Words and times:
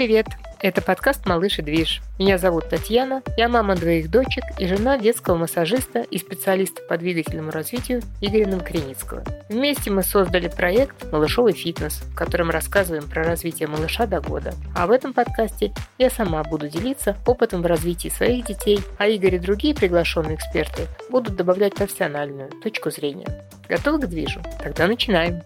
Привет! 0.00 0.28
Это 0.62 0.80
подкаст 0.80 1.26
«Малыш 1.26 1.58
и 1.58 1.62
движ». 1.62 2.00
Меня 2.18 2.38
зовут 2.38 2.70
Татьяна, 2.70 3.22
я 3.36 3.50
мама 3.50 3.76
двоих 3.76 4.10
дочек 4.10 4.44
и 4.58 4.66
жена 4.66 4.96
детского 4.96 5.36
массажиста 5.36 6.00
и 6.00 6.16
специалиста 6.16 6.80
по 6.88 6.96
двигательному 6.96 7.50
развитию 7.50 8.00
Игоря 8.22 8.46
Новокреницкого. 8.46 9.22
Вместе 9.50 9.90
мы 9.90 10.02
создали 10.02 10.48
проект 10.48 11.12
«Малышовый 11.12 11.52
фитнес», 11.52 12.00
в 12.00 12.14
котором 12.14 12.48
рассказываем 12.48 13.10
про 13.10 13.24
развитие 13.24 13.68
малыша 13.68 14.06
до 14.06 14.22
года. 14.22 14.54
А 14.74 14.86
в 14.86 14.90
этом 14.90 15.12
подкасте 15.12 15.70
я 15.98 16.08
сама 16.08 16.42
буду 16.44 16.70
делиться 16.70 17.18
опытом 17.26 17.60
в 17.60 17.66
развитии 17.66 18.08
своих 18.08 18.46
детей, 18.46 18.80
а 18.96 19.06
Игорь 19.06 19.34
и 19.34 19.38
другие 19.38 19.74
приглашенные 19.74 20.36
эксперты 20.36 20.86
будут 21.10 21.36
добавлять 21.36 21.74
профессиональную 21.74 22.48
точку 22.62 22.90
зрения. 22.90 23.28
Готовы 23.68 24.00
к 24.00 24.06
движу? 24.06 24.40
Тогда 24.62 24.86
начинаем! 24.86 25.42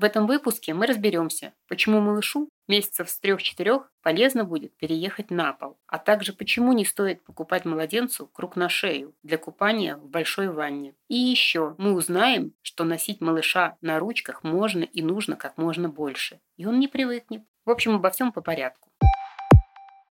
В 0.00 0.04
этом 0.04 0.26
выпуске 0.26 0.72
мы 0.72 0.86
разберемся, 0.86 1.52
почему 1.68 2.00
малышу 2.00 2.48
месяцев 2.66 3.10
с 3.10 3.20
3-4 3.22 3.82
полезно 4.00 4.44
будет 4.44 4.74
переехать 4.78 5.30
на 5.30 5.52
пол, 5.52 5.78
а 5.86 5.98
также 5.98 6.32
почему 6.32 6.72
не 6.72 6.86
стоит 6.86 7.22
покупать 7.22 7.66
младенцу 7.66 8.26
круг 8.26 8.56
на 8.56 8.70
шею 8.70 9.14
для 9.22 9.36
купания 9.36 9.98
в 9.98 10.08
большой 10.08 10.48
ванне. 10.48 10.94
И 11.08 11.16
еще 11.16 11.74
мы 11.76 11.92
узнаем, 11.92 12.54
что 12.62 12.84
носить 12.84 13.20
малыша 13.20 13.76
на 13.82 13.98
ручках 13.98 14.42
можно 14.42 14.84
и 14.84 15.02
нужно 15.02 15.36
как 15.36 15.58
можно 15.58 15.90
больше, 15.90 16.40
и 16.56 16.64
он 16.64 16.80
не 16.80 16.88
привыкнет. 16.88 17.42
В 17.66 17.70
общем, 17.70 17.96
обо 17.96 18.08
всем 18.08 18.32
по 18.32 18.40
порядку. 18.40 18.89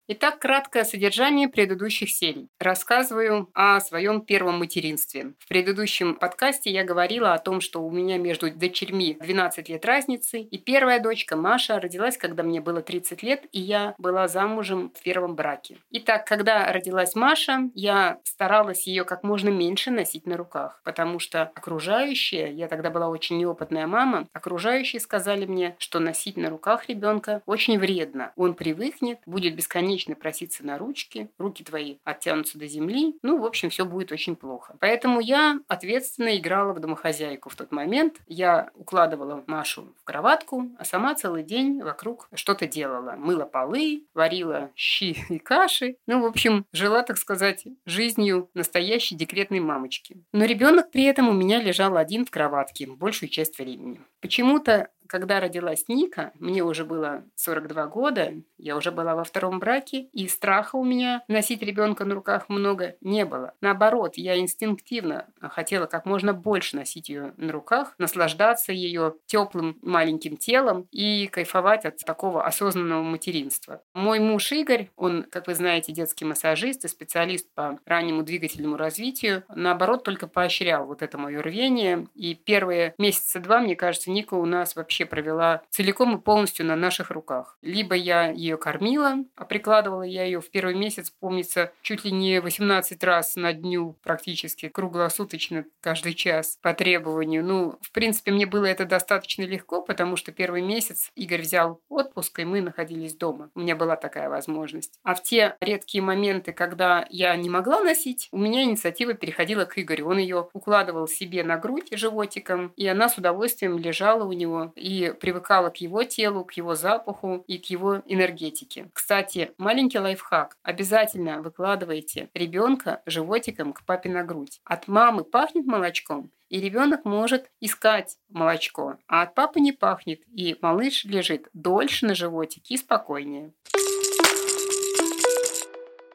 Итак, 0.06 0.38
краткое 0.38 0.84
содержание 0.84 1.48
предыдущих 1.48 2.10
серий. 2.10 2.50
Рассказываю 2.58 3.48
о 3.54 3.80
своем 3.80 4.20
первом 4.20 4.58
материнстве. 4.58 5.32
В 5.38 5.48
предыдущем 5.48 6.16
подкасте 6.16 6.70
я 6.70 6.84
говорила 6.84 7.32
о 7.32 7.38
том, 7.38 7.62
что 7.62 7.82
у 7.82 7.90
меня 7.90 8.18
между 8.18 8.50
дочерьми 8.50 9.16
12 9.18 9.70
лет 9.70 9.82
разницы, 9.86 10.40
и 10.42 10.58
первая 10.58 11.00
дочка 11.00 11.36
Маша 11.36 11.80
родилась, 11.80 12.18
когда 12.18 12.42
мне 12.42 12.60
было 12.60 12.82
30 12.82 13.22
лет, 13.22 13.46
и 13.50 13.62
я 13.62 13.94
была 13.96 14.28
замужем 14.28 14.92
в 14.94 15.02
первом 15.02 15.36
браке. 15.36 15.78
Итак, 15.90 16.26
когда 16.26 16.70
родилась 16.70 17.14
Маша, 17.14 17.70
я 17.74 18.18
старалась 18.24 18.86
ее 18.86 19.04
как 19.04 19.22
можно 19.22 19.48
меньше 19.48 19.90
носить 19.90 20.26
на 20.26 20.36
руках, 20.36 20.82
потому 20.84 21.18
что 21.18 21.44
окружающие, 21.54 22.52
я 22.52 22.68
тогда 22.68 22.90
была 22.90 23.08
очень 23.08 23.38
неопытная 23.38 23.86
мама, 23.86 24.28
окружающие 24.34 25.00
сказали 25.00 25.46
мне, 25.46 25.76
что 25.78 25.98
носить 25.98 26.36
на 26.36 26.50
руках 26.50 26.90
ребенка 26.90 27.40
очень 27.46 27.78
вредно. 27.78 28.34
Он 28.36 28.52
привыкнет, 28.52 29.20
будет 29.24 29.56
бесконечно 29.56 29.93
бесконечно 29.94 30.14
проситься 30.14 30.66
на 30.66 30.78
ручки, 30.78 31.30
руки 31.38 31.62
твои 31.62 31.96
оттянутся 32.04 32.58
до 32.58 32.66
земли, 32.66 33.16
ну, 33.22 33.38
в 33.38 33.44
общем, 33.44 33.70
все 33.70 33.84
будет 33.84 34.12
очень 34.12 34.36
плохо. 34.36 34.76
Поэтому 34.80 35.20
я 35.20 35.60
ответственно 35.68 36.36
играла 36.36 36.72
в 36.72 36.80
домохозяйку 36.80 37.48
в 37.48 37.54
тот 37.54 37.70
момент. 37.72 38.20
Я 38.26 38.70
укладывала 38.74 39.44
Машу 39.46 39.94
в 40.00 40.04
кроватку, 40.04 40.68
а 40.78 40.84
сама 40.84 41.14
целый 41.14 41.44
день 41.44 41.80
вокруг 41.80 42.28
что-то 42.34 42.66
делала. 42.66 43.12
Мыла 43.12 43.44
полы, 43.44 44.04
варила 44.14 44.70
щи 44.74 45.16
и 45.28 45.38
каши. 45.38 45.96
Ну, 46.06 46.22
в 46.22 46.26
общем, 46.26 46.66
жила, 46.72 47.02
так 47.02 47.18
сказать, 47.18 47.64
жизнью 47.86 48.50
настоящей 48.54 49.14
декретной 49.14 49.60
мамочки. 49.60 50.16
Но 50.32 50.44
ребенок 50.44 50.90
при 50.90 51.04
этом 51.04 51.28
у 51.28 51.32
меня 51.32 51.62
лежал 51.62 51.96
один 51.96 52.24
в 52.24 52.30
кроватке 52.30 52.86
большую 52.86 53.28
часть 53.28 53.58
времени. 53.58 54.00
Почему-то 54.20 54.88
когда 55.14 55.38
родилась 55.38 55.84
Ника, 55.86 56.32
мне 56.40 56.64
уже 56.64 56.84
было 56.84 57.22
42 57.36 57.86
года, 57.86 58.32
я 58.58 58.76
уже 58.76 58.90
была 58.90 59.14
во 59.14 59.22
втором 59.22 59.60
браке, 59.60 60.08
и 60.12 60.26
страха 60.26 60.74
у 60.74 60.82
меня 60.82 61.22
носить 61.28 61.62
ребенка 61.62 62.04
на 62.04 62.16
руках 62.16 62.48
много 62.48 62.96
не 63.00 63.24
было. 63.24 63.52
Наоборот, 63.60 64.16
я 64.16 64.36
инстинктивно 64.36 65.28
хотела 65.40 65.86
как 65.86 66.04
можно 66.04 66.34
больше 66.34 66.74
носить 66.74 67.08
ее 67.08 67.32
на 67.36 67.52
руках, 67.52 67.94
наслаждаться 67.98 68.72
ее 68.72 69.14
теплым 69.26 69.78
маленьким 69.82 70.36
телом 70.36 70.88
и 70.90 71.28
кайфовать 71.28 71.84
от 71.84 71.98
такого 71.98 72.44
осознанного 72.44 73.04
материнства. 73.04 73.82
Мой 73.94 74.18
муж 74.18 74.50
Игорь, 74.50 74.90
он, 74.96 75.22
как 75.30 75.46
вы 75.46 75.54
знаете, 75.54 75.92
детский 75.92 76.24
массажист 76.24 76.84
и 76.84 76.88
специалист 76.88 77.48
по 77.54 77.78
раннему 77.86 78.24
двигательному 78.24 78.76
развитию, 78.76 79.44
наоборот, 79.54 80.02
только 80.02 80.26
поощрял 80.26 80.86
вот 80.86 81.02
это 81.02 81.18
мое 81.18 81.40
рвение. 81.40 82.08
И 82.16 82.34
первые 82.34 82.96
месяца 82.98 83.38
два, 83.38 83.60
мне 83.60 83.76
кажется, 83.76 84.10
Ника 84.10 84.34
у 84.34 84.44
нас 84.44 84.74
вообще 84.74 85.03
вообще 85.04 85.06
провела 85.06 85.62
целиком 85.70 86.16
и 86.16 86.20
полностью 86.20 86.66
на 86.66 86.76
наших 86.76 87.10
руках. 87.10 87.58
Либо 87.62 87.94
я 87.94 88.30
ее 88.30 88.56
кормила, 88.56 89.16
а 89.36 89.44
прикладывала 89.44 90.02
я 90.02 90.24
ее 90.24 90.40
в 90.40 90.50
первый 90.50 90.74
месяц, 90.74 91.10
помнится, 91.10 91.72
чуть 91.82 92.04
ли 92.04 92.10
не 92.10 92.40
18 92.40 93.04
раз 93.04 93.36
на 93.36 93.52
дню 93.52 93.96
практически, 94.02 94.68
круглосуточно, 94.68 95.64
каждый 95.80 96.14
час 96.14 96.58
по 96.62 96.74
требованию. 96.74 97.44
Ну, 97.44 97.78
в 97.80 97.92
принципе, 97.92 98.32
мне 98.32 98.46
было 98.46 98.66
это 98.66 98.84
достаточно 98.84 99.42
легко, 99.42 99.82
потому 99.82 100.16
что 100.16 100.32
первый 100.32 100.62
месяц 100.62 101.10
Игорь 101.16 101.42
взял 101.42 101.80
отпуск, 101.88 102.38
и 102.40 102.44
мы 102.44 102.60
находились 102.60 103.16
дома. 103.16 103.50
У 103.54 103.60
меня 103.60 103.76
была 103.76 103.96
такая 103.96 104.28
возможность. 104.28 104.98
А 105.02 105.14
в 105.14 105.22
те 105.22 105.56
редкие 105.60 106.02
моменты, 106.02 106.52
когда 106.52 107.06
я 107.10 107.36
не 107.36 107.50
могла 107.50 107.82
носить, 107.82 108.28
у 108.32 108.38
меня 108.38 108.62
инициатива 108.62 109.14
переходила 109.14 109.64
к 109.64 109.78
Игорю. 109.78 110.08
Он 110.08 110.18
ее 110.18 110.48
укладывал 110.52 111.06
себе 111.06 111.44
на 111.44 111.56
грудь 111.56 111.88
животиком, 111.92 112.72
и 112.76 112.86
она 112.86 113.08
с 113.08 113.18
удовольствием 113.18 113.78
лежала 113.78 114.24
у 114.24 114.32
него 114.32 114.72
и 114.84 115.14
привыкала 115.18 115.70
к 115.70 115.78
его 115.78 116.04
телу, 116.04 116.44
к 116.44 116.52
его 116.52 116.74
запаху 116.74 117.42
и 117.46 117.56
к 117.56 117.70
его 117.70 118.02
энергетике. 118.06 118.90
Кстати, 118.92 119.52
маленький 119.56 119.98
лайфхак. 119.98 120.58
Обязательно 120.62 121.40
выкладывайте 121.40 122.28
ребенка 122.34 123.00
животиком 123.06 123.72
к 123.72 123.82
папе 123.86 124.10
на 124.10 124.24
грудь. 124.24 124.60
От 124.64 124.86
мамы 124.86 125.24
пахнет 125.24 125.64
молочком, 125.64 126.30
и 126.50 126.60
ребенок 126.60 127.06
может 127.06 127.50
искать 127.60 128.18
молочко, 128.28 128.98
а 129.08 129.22
от 129.22 129.34
папы 129.34 129.58
не 129.60 129.72
пахнет, 129.72 130.20
и 130.26 130.58
малыш 130.60 131.06
лежит 131.06 131.48
дольше 131.54 132.04
на 132.04 132.14
животике 132.14 132.74
и 132.74 132.76
спокойнее. 132.76 133.54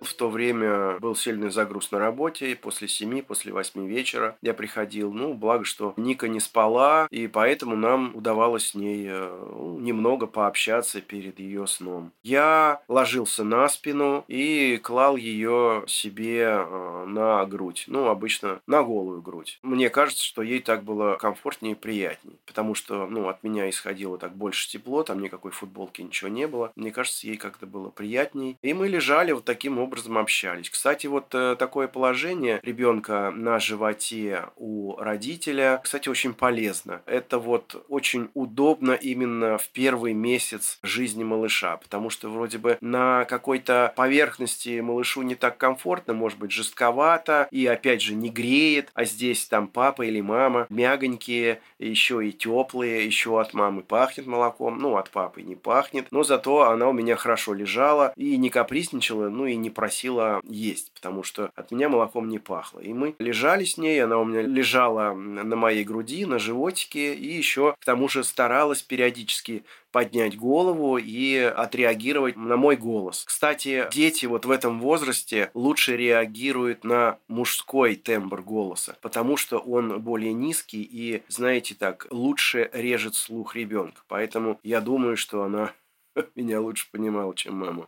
В 0.01 0.13
то 0.13 0.29
время 0.29 0.97
был 0.99 1.15
сильный 1.15 1.49
загруз 1.49 1.91
на 1.91 1.99
работе, 1.99 2.55
после 2.55 2.87
семи, 2.87 3.21
после 3.21 3.51
восьми 3.51 3.87
вечера 3.87 4.37
я 4.41 4.53
приходил. 4.53 5.11
Ну, 5.11 5.33
благо, 5.33 5.65
что 5.65 5.93
Ника 5.97 6.27
не 6.27 6.39
спала, 6.39 7.07
и 7.11 7.27
поэтому 7.27 7.75
нам 7.75 8.15
удавалось 8.15 8.69
с 8.69 8.75
ней 8.75 9.07
э, 9.09 9.49
ну, 9.51 9.77
немного 9.79 10.25
пообщаться 10.25 11.01
перед 11.01 11.39
ее 11.39 11.67
сном. 11.67 12.11
Я 12.23 12.81
ложился 12.87 13.43
на 13.43 13.67
спину 13.67 14.23
и 14.27 14.77
клал 14.81 15.17
ее 15.17 15.83
себе 15.87 16.43
э, 16.43 17.05
на 17.07 17.45
грудь. 17.45 17.85
Ну, 17.87 18.07
обычно 18.07 18.61
на 18.67 18.83
голую 18.83 19.21
грудь. 19.21 19.59
Мне 19.63 19.89
кажется, 19.89 20.23
что 20.23 20.41
ей 20.41 20.59
так 20.59 20.83
было 20.83 21.15
комфортнее 21.15 21.73
и 21.73 21.75
приятнее, 21.75 22.37
потому 22.45 22.73
что, 22.73 23.05
ну, 23.07 23.27
от 23.27 23.43
меня 23.43 23.69
исходило 23.69 24.17
так 24.17 24.33
больше 24.35 24.69
тепло, 24.69 25.03
там 25.03 25.21
никакой 25.21 25.51
футболки, 25.51 26.01
ничего 26.01 26.29
не 26.29 26.47
было. 26.47 26.71
Мне 26.75 26.91
кажется, 26.91 27.27
ей 27.27 27.37
как-то 27.37 27.65
было 27.65 27.89
приятней. 27.89 28.57
И 28.61 28.73
мы 28.73 28.87
лежали 28.87 29.33
вот 29.33 29.43
таким 29.43 29.77
образом 29.77 29.88
образом 29.89 30.19
общались. 30.19 30.69
Кстати, 30.69 31.07
вот 31.07 31.33
э, 31.33 31.55
такое 31.57 31.87
положение 31.87 32.59
ребенка 32.61 33.31
на 33.35 33.59
животе 33.59 34.43
у 34.55 34.95
родителя, 34.97 35.81
кстати, 35.83 36.09
очень 36.09 36.33
полезно. 36.33 37.01
Это 37.07 37.39
вот 37.39 37.83
очень 37.89 38.29
удобно 38.35 38.91
именно 38.91 39.57
в 39.57 39.67
первый 39.69 40.13
месяц 40.13 40.77
жизни 40.83 41.23
малыша, 41.23 41.77
потому 41.77 42.11
что 42.11 42.29
вроде 42.29 42.59
бы 42.59 42.77
на 42.81 43.25
какой-то 43.25 43.91
поверхности 43.95 44.79
малышу 44.79 45.23
не 45.23 45.33
так 45.33 45.57
комфортно, 45.57 46.13
может 46.13 46.37
быть, 46.37 46.51
жестковато 46.51 47.47
и, 47.49 47.65
опять 47.65 48.03
же, 48.03 48.13
не 48.13 48.29
греет, 48.29 48.91
а 48.93 49.05
здесь 49.05 49.47
там 49.47 49.67
папа 49.67 50.03
или 50.03 50.21
мама 50.21 50.67
мягонькие, 50.69 51.61
еще 51.79 52.27
и 52.27 52.31
теплые, 52.31 53.05
еще 53.05 53.41
от 53.41 53.55
мамы 53.55 53.81
пахнет 53.81 54.27
молоком, 54.27 54.77
ну, 54.77 54.97
от 54.97 55.09
папы 55.09 55.41
не 55.41 55.55
пахнет, 55.55 56.05
но 56.11 56.21
зато 56.21 56.69
она 56.69 56.89
у 56.89 56.93
меня 56.93 57.15
хорошо 57.15 57.55
лежала 57.55 58.13
и 58.15 58.37
не 58.37 58.51
капризничала, 58.51 59.29
ну 59.29 59.47
и 59.47 59.55
не 59.55 59.71
просила 59.79 60.41
есть, 60.43 60.91
потому 60.93 61.23
что 61.23 61.51
от 61.55 61.71
меня 61.71 61.87
молоком 61.87 62.27
не 62.27 62.37
пахло. 62.37 62.81
И 62.81 62.91
мы 62.91 63.15
лежали 63.17 63.63
с 63.63 63.77
ней, 63.77 64.03
она 64.03 64.17
у 64.17 64.25
меня 64.25 64.41
лежала 64.41 65.13
на 65.13 65.55
моей 65.55 65.85
груди, 65.85 66.25
на 66.25 66.37
животике, 66.37 67.13
и 67.13 67.31
еще 67.31 67.75
к 67.79 67.85
тому 67.85 68.09
же 68.09 68.25
старалась 68.25 68.81
периодически 68.81 69.63
поднять 69.93 70.37
голову 70.37 70.97
и 70.97 71.37
отреагировать 71.37 72.35
на 72.35 72.57
мой 72.57 72.75
голос. 72.75 73.23
Кстати, 73.23 73.87
дети 73.89 74.25
вот 74.25 74.43
в 74.43 74.51
этом 74.51 74.81
возрасте 74.81 75.49
лучше 75.53 75.95
реагируют 75.95 76.83
на 76.83 77.17
мужской 77.29 77.95
тембр 77.95 78.41
голоса, 78.41 78.97
потому 79.01 79.37
что 79.37 79.59
он 79.59 80.01
более 80.01 80.33
низкий 80.33 80.83
и, 80.83 81.23
знаете 81.29 81.73
так, 81.73 82.05
лучше 82.09 82.69
режет 82.73 83.15
слух 83.15 83.55
ребенка. 83.55 84.01
Поэтому 84.09 84.59
я 84.61 84.81
думаю, 84.81 85.15
что 85.15 85.43
она 85.43 85.71
меня 86.35 86.59
лучше 86.59 86.91
понимала, 86.91 87.33
чем 87.33 87.55
мама 87.55 87.87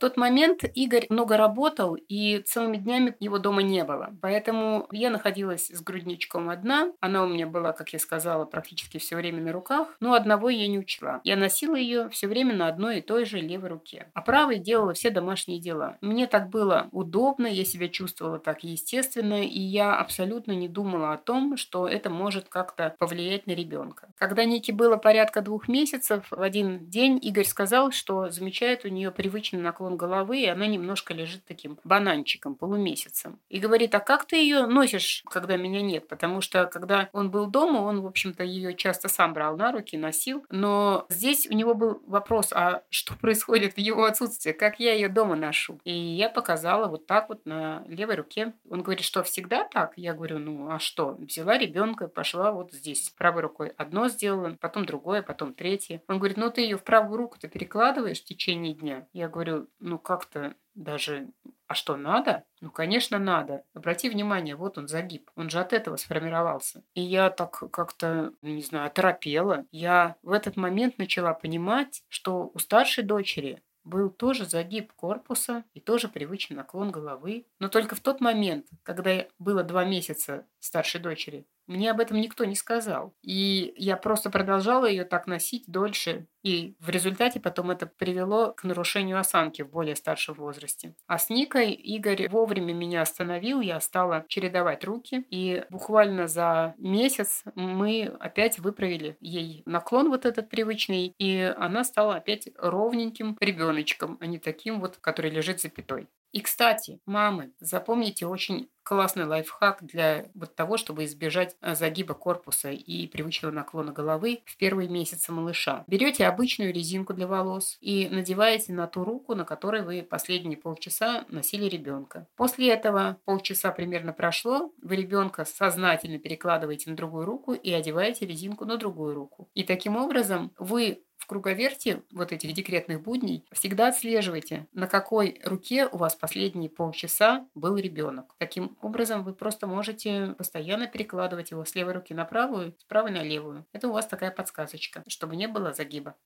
тот 0.00 0.16
момент 0.16 0.64
Игорь 0.74 1.06
много 1.10 1.36
работал, 1.36 1.94
и 1.94 2.38
целыми 2.38 2.78
днями 2.78 3.14
его 3.20 3.38
дома 3.38 3.62
не 3.62 3.84
было. 3.84 4.16
Поэтому 4.20 4.88
я 4.90 5.10
находилась 5.10 5.68
с 5.68 5.80
грудничком 5.82 6.48
одна. 6.48 6.92
Она 7.00 7.22
у 7.22 7.28
меня 7.28 7.46
была, 7.46 7.72
как 7.72 7.90
я 7.92 7.98
сказала, 7.98 8.44
практически 8.44 8.98
все 8.98 9.16
время 9.16 9.42
на 9.42 9.52
руках, 9.52 9.96
но 10.00 10.14
одного 10.14 10.48
я 10.48 10.66
не 10.66 10.78
учла. 10.78 11.20
Я 11.22 11.36
носила 11.36 11.76
ее 11.76 12.08
все 12.08 12.26
время 12.26 12.54
на 12.54 12.68
одной 12.68 12.98
и 12.98 13.02
той 13.02 13.24
же 13.24 13.40
левой 13.40 13.68
руке. 13.68 14.08
А 14.14 14.22
правой 14.22 14.58
делала 14.58 14.94
все 14.94 15.10
домашние 15.10 15.60
дела. 15.60 15.98
Мне 16.00 16.26
так 16.26 16.48
было 16.48 16.88
удобно, 16.92 17.46
я 17.46 17.64
себя 17.64 17.88
чувствовала 17.88 18.38
так 18.38 18.64
естественно, 18.64 19.44
и 19.44 19.60
я 19.60 19.96
абсолютно 19.96 20.52
не 20.52 20.68
думала 20.68 21.12
о 21.12 21.18
том, 21.18 21.56
что 21.56 21.86
это 21.86 22.08
может 22.08 22.48
как-то 22.48 22.94
повлиять 22.98 23.46
на 23.46 23.52
ребенка. 23.52 24.08
Когда 24.16 24.44
Нике 24.44 24.72
было 24.72 24.96
порядка 24.96 25.42
двух 25.42 25.68
месяцев, 25.68 26.26
в 26.30 26.40
один 26.40 26.88
день 26.88 27.18
Игорь 27.22 27.44
сказал, 27.44 27.90
что 27.92 28.30
замечает 28.30 28.84
у 28.84 28.88
нее 28.88 29.10
привычный 29.10 29.60
наклон 29.60 29.89
головы, 29.96 30.40
и 30.40 30.46
она 30.46 30.66
немножко 30.66 31.14
лежит 31.14 31.44
таким 31.44 31.78
бананчиком, 31.84 32.54
полумесяцем. 32.54 33.38
И 33.48 33.58
говорит, 33.58 33.94
а 33.94 34.00
как 34.00 34.24
ты 34.24 34.36
ее 34.36 34.66
носишь, 34.66 35.22
когда 35.30 35.56
меня 35.56 35.82
нет? 35.82 36.08
Потому 36.08 36.40
что, 36.40 36.66
когда 36.66 37.08
он 37.12 37.30
был 37.30 37.46
дома, 37.46 37.78
он, 37.78 38.00
в 38.00 38.06
общем-то, 38.06 38.44
ее 38.44 38.74
часто 38.74 39.08
сам 39.08 39.34
брал 39.34 39.56
на 39.56 39.72
руки, 39.72 39.96
носил. 39.96 40.44
Но 40.50 41.06
здесь 41.08 41.46
у 41.50 41.54
него 41.54 41.74
был 41.74 42.02
вопрос, 42.06 42.52
а 42.52 42.82
что 42.90 43.14
происходит 43.16 43.74
в 43.74 43.78
его 43.78 44.04
отсутствии? 44.04 44.52
Как 44.52 44.80
я 44.80 44.94
ее 44.94 45.08
дома 45.08 45.36
ношу? 45.36 45.78
И 45.84 45.92
я 45.92 46.28
показала 46.28 46.86
вот 46.86 47.06
так 47.06 47.28
вот 47.28 47.46
на 47.46 47.84
левой 47.86 48.16
руке. 48.16 48.52
Он 48.68 48.82
говорит, 48.82 49.04
что 49.04 49.22
всегда 49.22 49.64
так? 49.64 49.92
Я 49.96 50.14
говорю, 50.14 50.38
ну 50.38 50.70
а 50.70 50.78
что? 50.78 51.16
Взяла 51.18 51.58
ребенка, 51.58 52.08
пошла 52.08 52.52
вот 52.52 52.72
здесь 52.72 53.10
правой 53.16 53.42
рукой. 53.42 53.72
Одно 53.76 54.08
сделала, 54.08 54.56
потом 54.60 54.84
другое, 54.84 55.22
потом 55.22 55.54
третье. 55.54 56.02
Он 56.08 56.18
говорит, 56.18 56.36
ну 56.36 56.50
ты 56.50 56.62
ее 56.62 56.76
в 56.76 56.84
правую 56.84 57.16
руку-то 57.16 57.48
перекладываешь 57.48 58.20
в 58.20 58.24
течение 58.24 58.74
дня? 58.74 59.06
Я 59.12 59.28
говорю, 59.28 59.66
ну 59.80 59.98
как-то 59.98 60.54
даже 60.74 61.28
а 61.70 61.74
что, 61.74 61.96
надо? 61.96 62.42
Ну, 62.60 62.72
конечно, 62.72 63.20
надо. 63.20 63.62
Обрати 63.74 64.10
внимание, 64.10 64.56
вот 64.56 64.76
он 64.76 64.88
загиб. 64.88 65.30
Он 65.36 65.48
же 65.50 65.60
от 65.60 65.72
этого 65.72 65.94
сформировался. 65.94 66.82
И 66.94 67.00
я 67.00 67.30
так 67.30 67.62
как-то, 67.70 68.32
не 68.42 68.62
знаю, 68.62 68.88
оторопела. 68.88 69.66
Я 69.70 70.16
в 70.24 70.32
этот 70.32 70.56
момент 70.56 70.98
начала 70.98 71.32
понимать, 71.32 72.02
что 72.08 72.50
у 72.52 72.58
старшей 72.58 73.04
дочери 73.04 73.62
был 73.84 74.10
тоже 74.10 74.46
загиб 74.46 74.92
корпуса 74.94 75.62
и 75.72 75.78
тоже 75.80 76.08
привычный 76.08 76.56
наклон 76.56 76.90
головы. 76.90 77.46
Но 77.60 77.68
только 77.68 77.94
в 77.94 78.00
тот 78.00 78.20
момент, 78.20 78.66
когда 78.82 79.26
было 79.38 79.62
два 79.62 79.84
месяца 79.84 80.46
старшей 80.58 81.00
дочери, 81.00 81.46
мне 81.70 81.92
об 81.92 82.00
этом 82.00 82.20
никто 82.20 82.44
не 82.44 82.56
сказал. 82.56 83.14
И 83.22 83.72
я 83.76 83.96
просто 83.96 84.28
продолжала 84.28 84.86
ее 84.86 85.04
так 85.04 85.28
носить 85.28 85.64
дольше. 85.68 86.26
И 86.42 86.74
в 86.80 86.88
результате 86.88 87.38
потом 87.38 87.70
это 87.70 87.86
привело 87.86 88.52
к 88.52 88.64
нарушению 88.64 89.18
осанки 89.20 89.62
в 89.62 89.70
более 89.70 89.94
старшем 89.94 90.34
возрасте. 90.34 90.96
А 91.06 91.16
с 91.16 91.30
Никой 91.30 91.72
Игорь 91.72 92.28
вовремя 92.28 92.72
меня 92.72 93.02
остановил, 93.02 93.60
я 93.60 93.78
стала 93.78 94.24
чередовать 94.26 94.84
руки. 94.84 95.24
И 95.30 95.64
буквально 95.70 96.26
за 96.26 96.74
месяц 96.76 97.44
мы 97.54 98.16
опять 98.18 98.58
выправили 98.58 99.16
ей 99.20 99.62
наклон 99.64 100.08
вот 100.08 100.26
этот 100.26 100.50
привычный. 100.50 101.14
И 101.18 101.54
она 101.56 101.84
стала 101.84 102.16
опять 102.16 102.48
ровненьким 102.56 103.36
ребеночком, 103.40 104.18
а 104.20 104.26
не 104.26 104.38
таким 104.38 104.80
вот, 104.80 104.96
который 104.96 105.30
лежит 105.30 105.60
запятой. 105.60 106.08
И, 106.32 106.40
кстати, 106.40 107.00
мамы, 107.06 107.52
запомните 107.58 108.26
очень 108.26 108.68
классный 108.90 109.24
лайфхак 109.24 109.84
для 109.86 110.26
вот 110.34 110.56
того, 110.56 110.76
чтобы 110.76 111.04
избежать 111.04 111.56
э, 111.60 111.76
загиба 111.76 112.14
корпуса 112.14 112.72
и 112.72 113.06
привычного 113.06 113.52
наклона 113.52 113.92
головы 113.92 114.42
в 114.46 114.56
первые 114.56 114.88
месяцы 114.88 115.30
малыша. 115.30 115.84
Берете 115.86 116.26
обычную 116.26 116.74
резинку 116.74 117.14
для 117.14 117.28
волос 117.28 117.78
и 117.80 118.08
надеваете 118.10 118.72
на 118.72 118.88
ту 118.88 119.04
руку, 119.04 119.36
на 119.36 119.44
которой 119.44 119.82
вы 119.82 120.02
последние 120.02 120.58
полчаса 120.58 121.24
носили 121.28 121.66
ребенка. 121.66 122.26
После 122.34 122.70
этого 122.70 123.18
полчаса 123.24 123.70
примерно 123.70 124.12
прошло, 124.12 124.72
вы 124.82 124.96
ребенка 124.96 125.44
сознательно 125.44 126.18
перекладываете 126.18 126.90
на 126.90 126.96
другую 126.96 127.26
руку 127.26 127.52
и 127.52 127.72
одеваете 127.72 128.26
резинку 128.26 128.64
на 128.64 128.76
другую 128.76 129.14
руку. 129.14 129.48
И 129.54 129.62
таким 129.62 129.96
образом 129.96 130.50
вы 130.58 131.04
в 131.20 131.26
круговерте 131.26 132.02
вот 132.12 132.32
этих 132.32 132.54
декретных 132.54 133.02
будней 133.02 133.44
всегда 133.52 133.88
отслеживайте, 133.88 134.66
на 134.72 134.86
какой 134.88 135.40
руке 135.44 135.86
у 135.86 135.98
вас 135.98 136.14
последние 136.14 136.70
полчаса 136.70 137.46
был 137.54 137.76
ребенок. 137.76 138.34
Таким 138.38 138.76
образом, 138.84 139.24
вы 139.24 139.34
просто 139.34 139.66
можете 139.66 140.34
постоянно 140.38 140.86
перекладывать 140.86 141.50
его 141.50 141.64
с 141.64 141.74
левой 141.74 141.94
руки 141.94 142.14
на 142.14 142.24
правую, 142.24 142.74
с 142.78 142.84
правой 142.84 143.10
на 143.10 143.22
левую. 143.22 143.66
Это 143.72 143.88
у 143.88 143.92
вас 143.92 144.06
такая 144.06 144.30
подсказочка, 144.30 145.02
чтобы 145.06 145.36
не 145.36 145.46
было 145.46 145.72
загиба 145.72 146.16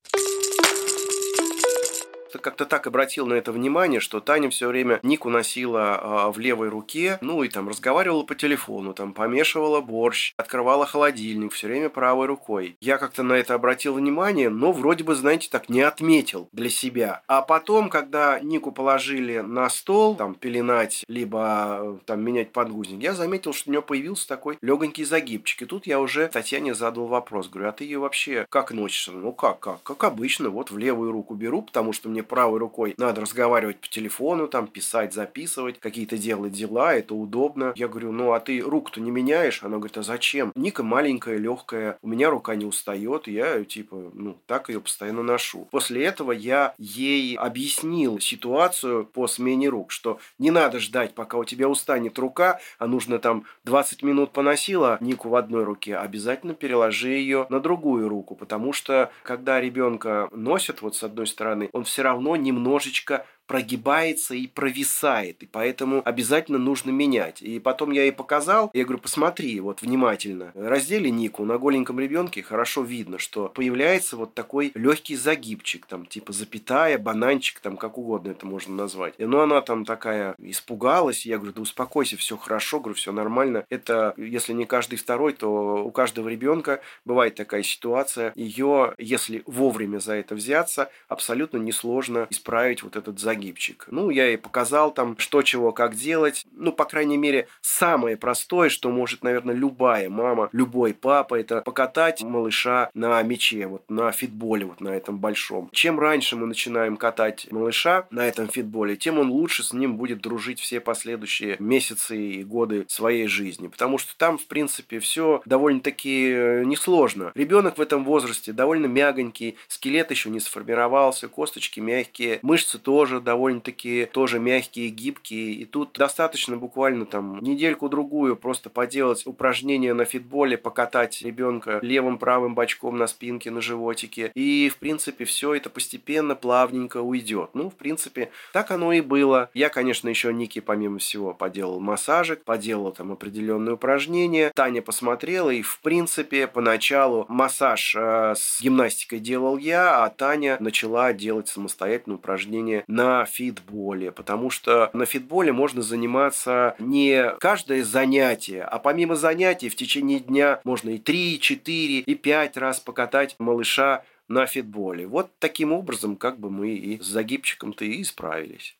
как-то 2.38 2.66
так 2.66 2.86
обратил 2.86 3.26
на 3.26 3.34
это 3.34 3.52
внимание, 3.52 4.00
что 4.00 4.20
Таня 4.20 4.50
все 4.50 4.68
время 4.68 5.00
Нику 5.02 5.30
носила 5.30 5.98
а, 6.00 6.32
в 6.32 6.38
левой 6.38 6.68
руке, 6.68 7.18
ну 7.20 7.42
и 7.42 7.48
там 7.48 7.68
разговаривала 7.68 8.22
по 8.24 8.34
телефону, 8.34 8.94
там 8.94 9.12
помешивала 9.12 9.80
борщ, 9.80 10.32
открывала 10.36 10.86
холодильник 10.86 11.52
все 11.52 11.68
время 11.68 11.88
правой 11.88 12.26
рукой. 12.26 12.76
Я 12.80 12.98
как-то 12.98 13.22
на 13.22 13.34
это 13.34 13.54
обратил 13.54 13.94
внимание, 13.94 14.50
но 14.50 14.72
вроде 14.72 15.04
бы, 15.04 15.14
знаете, 15.14 15.48
так 15.50 15.68
не 15.68 15.82
отметил 15.82 16.48
для 16.52 16.68
себя. 16.68 17.22
А 17.28 17.42
потом, 17.42 17.88
когда 17.88 18.40
Нику 18.40 18.72
положили 18.72 19.38
на 19.38 19.70
стол, 19.70 20.16
там 20.16 20.34
пеленать, 20.34 21.04
либо 21.08 21.78
э, 21.80 21.98
там 22.04 22.22
менять 22.22 22.52
подгузник, 22.52 23.00
я 23.00 23.14
заметил, 23.14 23.52
что 23.52 23.70
у 23.70 23.72
нее 23.72 23.82
появился 23.82 24.28
такой 24.28 24.58
легонький 24.60 25.04
загибчик. 25.04 25.62
И 25.62 25.66
тут 25.66 25.86
я 25.86 26.00
уже 26.00 26.28
Татьяне 26.28 26.74
задал 26.74 27.06
вопрос, 27.06 27.48
говорю, 27.48 27.68
а 27.68 27.72
ты 27.72 27.84
ее 27.84 27.98
вообще 27.98 28.46
как 28.48 28.72
носишь? 28.72 29.08
Ну 29.12 29.32
как, 29.32 29.60
как? 29.60 29.82
Как 29.82 30.02
обычно, 30.04 30.50
вот 30.50 30.70
в 30.70 30.78
левую 30.78 31.12
руку 31.12 31.34
беру, 31.34 31.62
потому 31.62 31.92
что 31.92 32.08
мне 32.08 32.22
правой 32.24 32.58
рукой 32.58 32.94
надо 32.98 33.20
разговаривать 33.20 33.80
по 33.80 33.88
телефону, 33.88 34.48
там, 34.48 34.66
писать, 34.66 35.12
записывать, 35.14 35.80
какие-то 35.80 36.16
делать 36.16 36.52
дела, 36.52 36.94
это 36.94 37.14
удобно. 37.14 37.72
Я 37.76 37.88
говорю, 37.88 38.12
ну, 38.12 38.32
а 38.32 38.40
ты 38.40 38.60
руку-то 38.60 39.00
не 39.00 39.10
меняешь? 39.10 39.62
Она 39.62 39.76
говорит, 39.76 39.98
а 39.98 40.02
зачем? 40.02 40.52
Ника 40.54 40.82
маленькая, 40.82 41.36
легкая, 41.38 41.98
у 42.02 42.08
меня 42.08 42.30
рука 42.30 42.54
не 42.54 42.64
устает, 42.64 43.26
я, 43.26 43.64
типа, 43.64 44.10
ну, 44.14 44.38
так 44.46 44.68
ее 44.68 44.80
постоянно 44.80 45.22
ношу. 45.22 45.68
После 45.70 46.04
этого 46.04 46.32
я 46.32 46.74
ей 46.78 47.36
объяснил 47.36 48.20
ситуацию 48.20 49.04
по 49.04 49.26
смене 49.26 49.68
рук, 49.68 49.90
что 49.90 50.18
не 50.38 50.50
надо 50.50 50.78
ждать, 50.78 51.14
пока 51.14 51.38
у 51.38 51.44
тебя 51.44 51.68
устанет 51.68 52.18
рука, 52.18 52.60
а 52.78 52.86
нужно 52.86 53.18
там 53.18 53.44
20 53.64 54.02
минут 54.02 54.32
поносила 54.32 54.98
Нику 55.00 55.28
в 55.28 55.36
одной 55.36 55.64
руке, 55.64 55.96
обязательно 55.96 56.54
переложи 56.54 57.10
ее 57.10 57.46
на 57.48 57.60
другую 57.60 58.08
руку, 58.08 58.34
потому 58.34 58.72
что 58.72 59.10
когда 59.22 59.60
ребенка 59.60 60.28
носят 60.32 60.82
вот 60.82 60.96
с 60.96 61.02
одной 61.02 61.26
стороны, 61.26 61.68
он 61.72 61.84
все 61.84 62.02
равно 62.02 62.13
равно 62.14 62.36
немножечко 62.36 63.26
прогибается 63.46 64.34
и 64.34 64.46
провисает, 64.46 65.42
и 65.42 65.46
поэтому 65.46 66.02
обязательно 66.04 66.58
нужно 66.58 66.90
менять. 66.90 67.42
И 67.42 67.58
потом 67.58 67.90
я 67.90 68.02
ей 68.02 68.12
показал, 68.12 68.70
я 68.72 68.84
говорю, 68.84 69.00
посмотри, 69.00 69.60
вот 69.60 69.82
внимательно, 69.82 70.52
раздели 70.54 71.08
Нику 71.08 71.44
на 71.44 71.58
голеньком 71.58 72.00
ребенке, 72.00 72.42
хорошо 72.42 72.82
видно, 72.82 73.18
что 73.18 73.48
появляется 73.48 74.16
вот 74.16 74.34
такой 74.34 74.72
легкий 74.74 75.16
загибчик, 75.16 75.86
там 75.86 76.06
типа 76.06 76.32
запятая, 76.32 76.98
бананчик, 76.98 77.60
там 77.60 77.76
как 77.76 77.98
угодно 77.98 78.30
это 78.30 78.46
можно 78.46 78.74
назвать. 78.74 79.14
Но 79.18 79.40
она 79.40 79.60
там 79.60 79.84
такая 79.84 80.34
испугалась, 80.38 81.26
я 81.26 81.36
говорю, 81.36 81.54
да 81.54 81.62
успокойся, 81.62 82.16
все 82.16 82.36
хорошо, 82.36 82.80
говорю, 82.80 82.94
все 82.94 83.12
нормально. 83.12 83.66
Это, 83.68 84.14
если 84.16 84.52
не 84.52 84.64
каждый 84.64 84.96
второй, 84.96 85.34
то 85.34 85.84
у 85.84 85.90
каждого 85.90 86.28
ребенка 86.28 86.80
бывает 87.04 87.34
такая 87.34 87.62
ситуация. 87.62 88.32
Ее, 88.34 88.94
если 88.98 89.42
вовремя 89.46 89.98
за 89.98 90.14
это 90.14 90.34
взяться, 90.34 90.90
абсолютно 91.08 91.58
несложно 91.58 92.26
исправить 92.30 92.82
вот 92.82 92.96
этот 92.96 93.18
загиб 93.18 93.33
загибчик. 93.34 93.86
Ну, 93.90 94.10
я 94.10 94.26
ей 94.26 94.38
показал 94.38 94.92
там, 94.92 95.16
что, 95.18 95.42
чего, 95.42 95.72
как 95.72 95.94
делать. 95.94 96.46
Ну, 96.52 96.72
по 96.72 96.84
крайней 96.84 97.16
мере, 97.16 97.48
самое 97.60 98.16
простое, 98.16 98.68
что 98.68 98.90
может, 98.90 99.24
наверное, 99.24 99.54
любая 99.54 100.08
мама, 100.08 100.48
любой 100.52 100.94
папа, 100.94 101.34
это 101.34 101.60
покатать 101.62 102.22
малыша 102.22 102.90
на 102.94 103.22
мяче, 103.22 103.66
вот 103.66 103.82
на 103.88 104.12
фитболе, 104.12 104.66
вот 104.66 104.80
на 104.80 104.90
этом 104.90 105.18
большом. 105.18 105.68
Чем 105.72 105.98
раньше 105.98 106.36
мы 106.36 106.46
начинаем 106.46 106.96
катать 106.96 107.48
малыша 107.50 108.06
на 108.10 108.26
этом 108.26 108.48
фитболе, 108.48 108.96
тем 108.96 109.18
он 109.18 109.30
лучше 109.30 109.62
с 109.62 109.72
ним 109.72 109.96
будет 109.96 110.20
дружить 110.20 110.60
все 110.60 110.80
последующие 110.80 111.56
месяцы 111.58 112.16
и 112.16 112.44
годы 112.44 112.84
своей 112.88 113.26
жизни. 113.26 113.68
Потому 113.68 113.98
что 113.98 114.16
там, 114.16 114.38
в 114.38 114.46
принципе, 114.46 115.00
все 115.00 115.42
довольно-таки 115.44 116.30
э, 116.30 116.64
несложно. 116.64 117.32
Ребенок 117.34 117.78
в 117.78 117.80
этом 117.80 118.04
возрасте 118.04 118.52
довольно 118.52 118.86
мягонький, 118.86 119.56
скелет 119.66 120.10
еще 120.10 120.30
не 120.30 120.40
сформировался, 120.40 121.28
косточки 121.28 121.80
мягкие, 121.80 122.38
мышцы 122.42 122.78
тоже 122.78 123.20
довольно-таки 123.24 124.06
тоже 124.12 124.38
мягкие, 124.38 124.90
гибкие. 124.90 125.52
И 125.52 125.64
тут 125.64 125.92
достаточно 125.94 126.56
буквально 126.56 127.06
там 127.06 127.40
недельку-другую 127.40 128.36
просто 128.36 128.70
поделать 128.70 129.26
упражнения 129.26 129.94
на 129.94 130.04
фитболе, 130.04 130.56
покатать 130.56 131.22
ребенка 131.22 131.78
левым, 131.82 132.18
правым 132.18 132.54
бочком 132.54 132.96
на 132.96 133.06
спинке, 133.06 133.50
на 133.50 133.60
животике. 133.60 134.30
И, 134.34 134.68
в 134.68 134.76
принципе, 134.76 135.24
все 135.24 135.54
это 135.54 135.70
постепенно, 135.70 136.34
плавненько 136.34 136.98
уйдет. 136.98 137.50
Ну, 137.54 137.70
в 137.70 137.74
принципе, 137.74 138.30
так 138.52 138.70
оно 138.70 138.92
и 138.92 139.00
было. 139.00 139.50
Я, 139.54 139.68
конечно, 139.68 140.08
еще 140.08 140.32
Ники, 140.32 140.60
помимо 140.60 140.98
всего, 140.98 141.34
поделал 141.34 141.80
массажик, 141.80 142.44
поделал 142.44 142.92
там 142.92 143.12
определенные 143.12 143.74
упражнения. 143.74 144.52
Таня 144.54 144.82
посмотрела, 144.82 145.50
и, 145.50 145.62
в 145.62 145.80
принципе, 145.80 146.46
поначалу 146.46 147.26
массаж 147.28 147.94
э, 147.96 148.34
с 148.36 148.60
гимнастикой 148.60 149.20
делал 149.20 149.56
я, 149.56 150.04
а 150.04 150.10
Таня 150.10 150.56
начала 150.60 151.12
делать 151.12 151.48
самостоятельные 151.48 152.16
упражнения 152.16 152.84
на 152.86 153.13
на 153.14 153.24
фитболе, 153.26 154.10
потому 154.10 154.50
что 154.50 154.90
на 154.92 155.06
фитболе 155.06 155.52
можно 155.52 155.82
заниматься 155.82 156.74
не 156.78 157.30
каждое 157.38 157.84
занятие, 157.84 158.62
а 158.62 158.78
помимо 158.78 159.14
занятий 159.14 159.68
в 159.68 159.76
течение 159.76 160.18
дня 160.18 160.60
можно 160.64 160.90
и 160.90 160.98
3, 160.98 161.34
и 161.34 161.40
4, 161.40 161.98
и 162.00 162.14
5 162.14 162.56
раз 162.56 162.80
покатать 162.80 163.36
малыша 163.38 164.02
на 164.28 164.46
фитболе. 164.46 165.06
Вот 165.06 165.30
таким 165.38 165.72
образом 165.72 166.16
как 166.16 166.40
бы 166.40 166.50
мы 166.50 166.70
и 166.70 167.00
с 167.00 167.06
загибчиком-то 167.06 167.84
и 167.84 168.02
справились. 168.02 168.76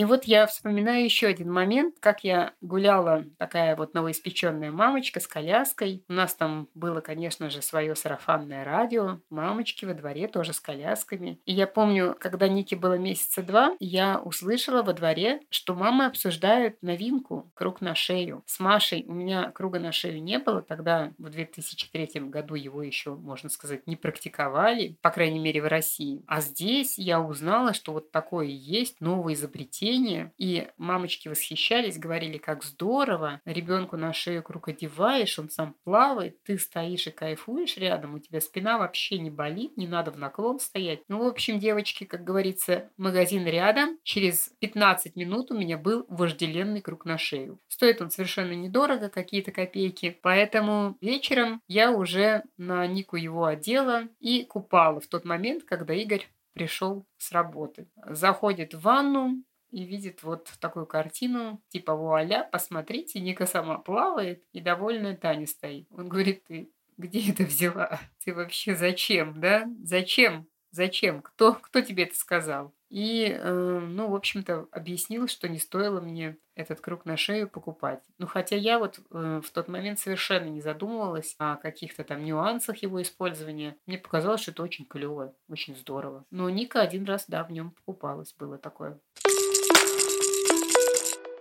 И 0.00 0.04
вот 0.06 0.24
я 0.24 0.46
вспоминаю 0.46 1.04
еще 1.04 1.26
один 1.26 1.52
момент, 1.52 1.96
как 2.00 2.24
я 2.24 2.54
гуляла, 2.62 3.26
такая 3.36 3.76
вот 3.76 3.92
новоиспеченная 3.92 4.72
мамочка 4.72 5.20
с 5.20 5.26
коляской. 5.26 6.02
У 6.08 6.14
нас 6.14 6.34
там 6.34 6.68
было, 6.74 7.02
конечно 7.02 7.50
же, 7.50 7.60
свое 7.60 7.94
сарафанное 7.94 8.64
радио. 8.64 9.18
Мамочки 9.28 9.84
во 9.84 9.92
дворе 9.92 10.26
тоже 10.26 10.54
с 10.54 10.60
колясками. 10.60 11.38
И 11.44 11.52
я 11.52 11.66
помню, 11.66 12.16
когда 12.18 12.48
Нике 12.48 12.76
было 12.76 12.94
месяца 12.94 13.42
два, 13.42 13.76
я 13.78 14.18
услышала 14.18 14.82
во 14.82 14.94
дворе, 14.94 15.42
что 15.50 15.74
мамы 15.74 16.06
обсуждают 16.06 16.80
новинку 16.80 17.50
«Круг 17.52 17.82
на 17.82 17.94
шею». 17.94 18.42
С 18.46 18.58
Машей 18.58 19.04
у 19.06 19.12
меня 19.12 19.50
круга 19.50 19.80
на 19.80 19.92
шею 19.92 20.22
не 20.22 20.38
было. 20.38 20.62
Тогда 20.62 21.12
в 21.18 21.28
2003 21.28 22.20
году 22.30 22.54
его 22.54 22.82
еще, 22.82 23.16
можно 23.16 23.50
сказать, 23.50 23.86
не 23.86 23.96
практиковали, 23.96 24.96
по 25.02 25.10
крайней 25.10 25.40
мере, 25.40 25.60
в 25.60 25.66
России. 25.66 26.22
А 26.26 26.40
здесь 26.40 26.96
я 26.96 27.20
узнала, 27.20 27.74
что 27.74 27.92
вот 27.92 28.10
такое 28.10 28.46
есть, 28.46 29.02
новое 29.02 29.34
изобретение 29.34 29.89
рождения, 29.90 30.32
и 30.38 30.68
мамочки 30.76 31.28
восхищались, 31.28 31.98
говорили, 31.98 32.38
как 32.38 32.62
здорово, 32.62 33.40
ребенку 33.44 33.96
на 33.96 34.12
шею 34.12 34.42
круг 34.42 34.68
одеваешь, 34.68 35.38
он 35.38 35.50
сам 35.50 35.74
плавает, 35.84 36.42
ты 36.44 36.58
стоишь 36.58 37.06
и 37.06 37.10
кайфуешь 37.10 37.76
рядом, 37.76 38.14
у 38.14 38.18
тебя 38.18 38.40
спина 38.40 38.78
вообще 38.78 39.18
не 39.18 39.30
болит, 39.30 39.76
не 39.76 39.86
надо 39.86 40.10
в 40.10 40.18
наклон 40.18 40.60
стоять. 40.60 41.00
Ну, 41.08 41.24
в 41.24 41.26
общем, 41.26 41.58
девочки, 41.58 42.04
как 42.04 42.24
говорится, 42.24 42.90
магазин 42.96 43.46
рядом, 43.46 43.98
через 44.04 44.50
15 44.60 45.16
минут 45.16 45.50
у 45.50 45.58
меня 45.58 45.76
был 45.76 46.04
вожделенный 46.08 46.80
круг 46.80 47.04
на 47.04 47.18
шею. 47.18 47.58
Стоит 47.68 48.00
он 48.00 48.10
совершенно 48.10 48.52
недорого, 48.52 49.08
какие-то 49.08 49.52
копейки, 49.52 50.18
поэтому 50.22 50.96
вечером 51.00 51.60
я 51.66 51.90
уже 51.90 52.42
на 52.56 52.86
Нику 52.86 53.16
его 53.16 53.44
одела 53.44 54.08
и 54.20 54.44
купала 54.44 55.00
в 55.00 55.06
тот 55.06 55.24
момент, 55.24 55.64
когда 55.64 55.94
Игорь 55.94 56.26
пришел 56.52 57.06
с 57.16 57.32
работы. 57.32 57.88
Заходит 58.06 58.74
в 58.74 58.80
ванну, 58.80 59.42
и 59.70 59.84
видит 59.84 60.22
вот 60.22 60.52
такую 60.60 60.86
картину, 60.86 61.62
типа 61.68 61.94
вуаля, 61.94 62.48
посмотрите, 62.50 63.20
Ника 63.20 63.46
сама 63.46 63.78
плавает, 63.78 64.44
и 64.52 64.60
довольная 64.60 65.16
Таня 65.16 65.46
стоит. 65.46 65.86
Он 65.90 66.08
говорит, 66.08 66.44
ты 66.44 66.70
где 67.00 67.30
это 67.30 67.44
взяла? 67.44 67.98
Ты 68.24 68.34
вообще 68.34 68.74
зачем, 68.74 69.40
да? 69.40 69.68
Зачем? 69.82 70.46
Зачем? 70.70 71.22
Кто, 71.22 71.54
кто 71.54 71.80
тебе 71.80 72.04
это 72.04 72.14
сказал? 72.14 72.72
И, 72.90 73.26
э, 73.26 73.78
ну, 73.80 74.08
в 74.08 74.14
общем-то, 74.14 74.66
объяснил, 74.72 75.28
что 75.28 75.48
не 75.48 75.58
стоило 75.58 76.00
мне 76.00 76.36
этот 76.56 76.80
круг 76.80 77.04
на 77.04 77.16
шею 77.16 77.48
покупать. 77.48 78.02
Ну, 78.18 78.26
хотя 78.26 78.56
я 78.56 78.78
вот 78.78 78.98
э, 79.10 79.40
в 79.44 79.50
тот 79.50 79.68
момент 79.68 79.98
совершенно 79.98 80.48
не 80.48 80.60
задумывалась 80.60 81.36
о 81.38 81.56
каких-то 81.56 82.04
там 82.04 82.24
нюансах 82.24 82.78
его 82.78 83.00
использования. 83.00 83.76
Мне 83.86 83.98
показалось, 83.98 84.42
что 84.42 84.50
это 84.50 84.62
очень 84.62 84.86
клево, 84.86 85.34
очень 85.48 85.76
здорово. 85.76 86.24
Но 86.30 86.50
Ника 86.50 86.80
один 86.80 87.04
раз, 87.04 87.24
да, 87.28 87.44
в 87.44 87.52
нем 87.52 87.70
покупалась, 87.70 88.34
было 88.34 88.58
такое. 88.58 88.98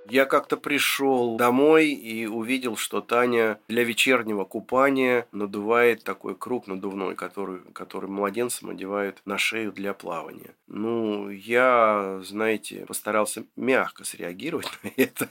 Я 0.09 0.25
как-то 0.25 0.57
пришел 0.57 1.37
домой 1.37 1.89
и 1.91 2.25
увидел, 2.25 2.75
что 2.75 3.01
Таня 3.01 3.59
для 3.67 3.83
вечернего 3.83 4.43
купания 4.43 5.27
надувает 5.31 6.03
такой 6.03 6.35
круг 6.35 6.67
надувной, 6.67 7.15
который, 7.15 7.59
который 7.73 8.09
младенцам 8.09 8.69
одевают 8.69 9.21
на 9.25 9.37
шею 9.37 9.71
для 9.71 9.93
плавания. 9.93 10.55
Ну, 10.67 11.29
я, 11.29 12.21
знаете, 12.23 12.85
постарался 12.85 13.43
мягко 13.55 14.03
среагировать 14.03 14.69
на 14.83 14.91
это. 14.95 15.29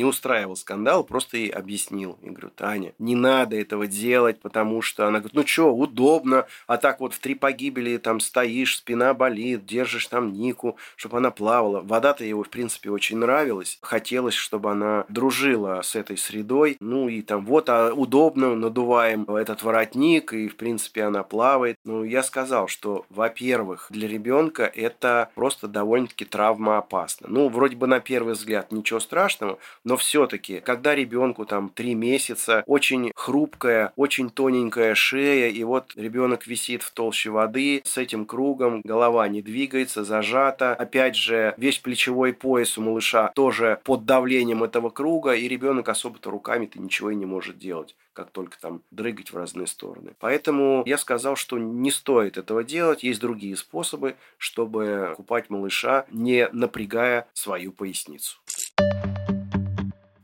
Не 0.00 0.06
устраивал 0.06 0.56
скандал, 0.56 1.04
просто 1.04 1.36
ей 1.36 1.50
объяснил. 1.50 2.18
И 2.22 2.30
говорю, 2.30 2.48
Таня, 2.56 2.94
не 2.98 3.14
надо 3.14 3.60
этого 3.60 3.86
делать, 3.86 4.40
потому 4.40 4.80
что 4.80 5.06
она 5.06 5.18
говорит, 5.18 5.34
ну 5.34 5.46
что, 5.46 5.74
удобно, 5.74 6.46
а 6.66 6.78
так 6.78 7.00
вот 7.00 7.12
в 7.12 7.18
три 7.18 7.34
погибели 7.34 7.98
там 7.98 8.18
стоишь, 8.18 8.78
спина 8.78 9.12
болит, 9.12 9.66
держишь 9.66 10.06
там 10.06 10.32
Нику, 10.32 10.78
чтобы 10.96 11.18
она 11.18 11.30
плавала. 11.30 11.82
Вода-то 11.82 12.24
его, 12.24 12.42
в 12.42 12.48
принципе, 12.48 12.88
очень 12.88 13.18
нравилась. 13.18 13.78
Хотелось, 13.82 14.32
чтобы 14.32 14.70
она 14.70 15.04
дружила 15.10 15.82
с 15.82 15.94
этой 15.94 16.16
средой. 16.16 16.78
Ну 16.80 17.10
и 17.10 17.20
там 17.20 17.44
вот, 17.44 17.68
а 17.68 17.92
удобно, 17.92 18.54
надуваем 18.54 19.24
этот 19.24 19.62
воротник, 19.62 20.32
и 20.32 20.48
в 20.48 20.56
принципе 20.56 21.02
она 21.02 21.24
плавает. 21.24 21.76
Ну, 21.84 22.04
я 22.04 22.22
сказал, 22.22 22.68
что, 22.68 23.04
во-первых, 23.10 23.88
для 23.90 24.08
ребенка 24.08 24.62
это 24.64 25.30
просто 25.34 25.68
довольно-таки 25.68 26.24
травмоопасно. 26.24 27.26
Ну, 27.28 27.50
вроде 27.50 27.76
бы 27.76 27.86
на 27.86 28.00
первый 28.00 28.32
взгляд 28.32 28.72
ничего 28.72 28.98
страшного, 28.98 29.58
но 29.90 29.96
все-таки, 29.96 30.60
когда 30.60 30.94
ребенку 30.94 31.44
там 31.44 31.68
три 31.68 31.96
месяца, 31.96 32.62
очень 32.68 33.10
хрупкая, 33.16 33.92
очень 33.96 34.30
тоненькая 34.30 34.94
шея, 34.94 35.48
и 35.48 35.64
вот 35.64 35.94
ребенок 35.96 36.46
висит 36.46 36.84
в 36.84 36.92
толще 36.92 37.30
воды 37.30 37.82
с 37.84 37.98
этим 37.98 38.24
кругом, 38.24 38.82
голова 38.84 39.26
не 39.26 39.42
двигается, 39.42 40.04
зажата. 40.04 40.76
Опять 40.76 41.16
же, 41.16 41.54
весь 41.56 41.80
плечевой 41.80 42.32
пояс 42.32 42.78
у 42.78 42.82
малыша 42.82 43.32
тоже 43.34 43.80
под 43.82 44.04
давлением 44.04 44.62
этого 44.62 44.90
круга, 44.90 45.32
и 45.32 45.48
ребенок 45.48 45.88
особо-то 45.88 46.30
руками-то 46.30 46.80
ничего 46.80 47.10
и 47.10 47.16
не 47.16 47.26
может 47.26 47.58
делать 47.58 47.96
как 48.12 48.32
только 48.32 48.60
там 48.60 48.82
дрыгать 48.90 49.32
в 49.32 49.36
разные 49.36 49.66
стороны. 49.66 50.14
Поэтому 50.18 50.82
я 50.84 50.98
сказал, 50.98 51.36
что 51.36 51.58
не 51.58 51.90
стоит 51.90 52.36
этого 52.36 52.64
делать, 52.64 53.02
есть 53.02 53.20
другие 53.20 53.56
способы, 53.56 54.16
чтобы 54.36 55.14
купать 55.16 55.48
малыша, 55.48 56.04
не 56.10 56.48
напрягая 56.52 57.28
свою 57.32 57.72
поясницу. 57.72 58.38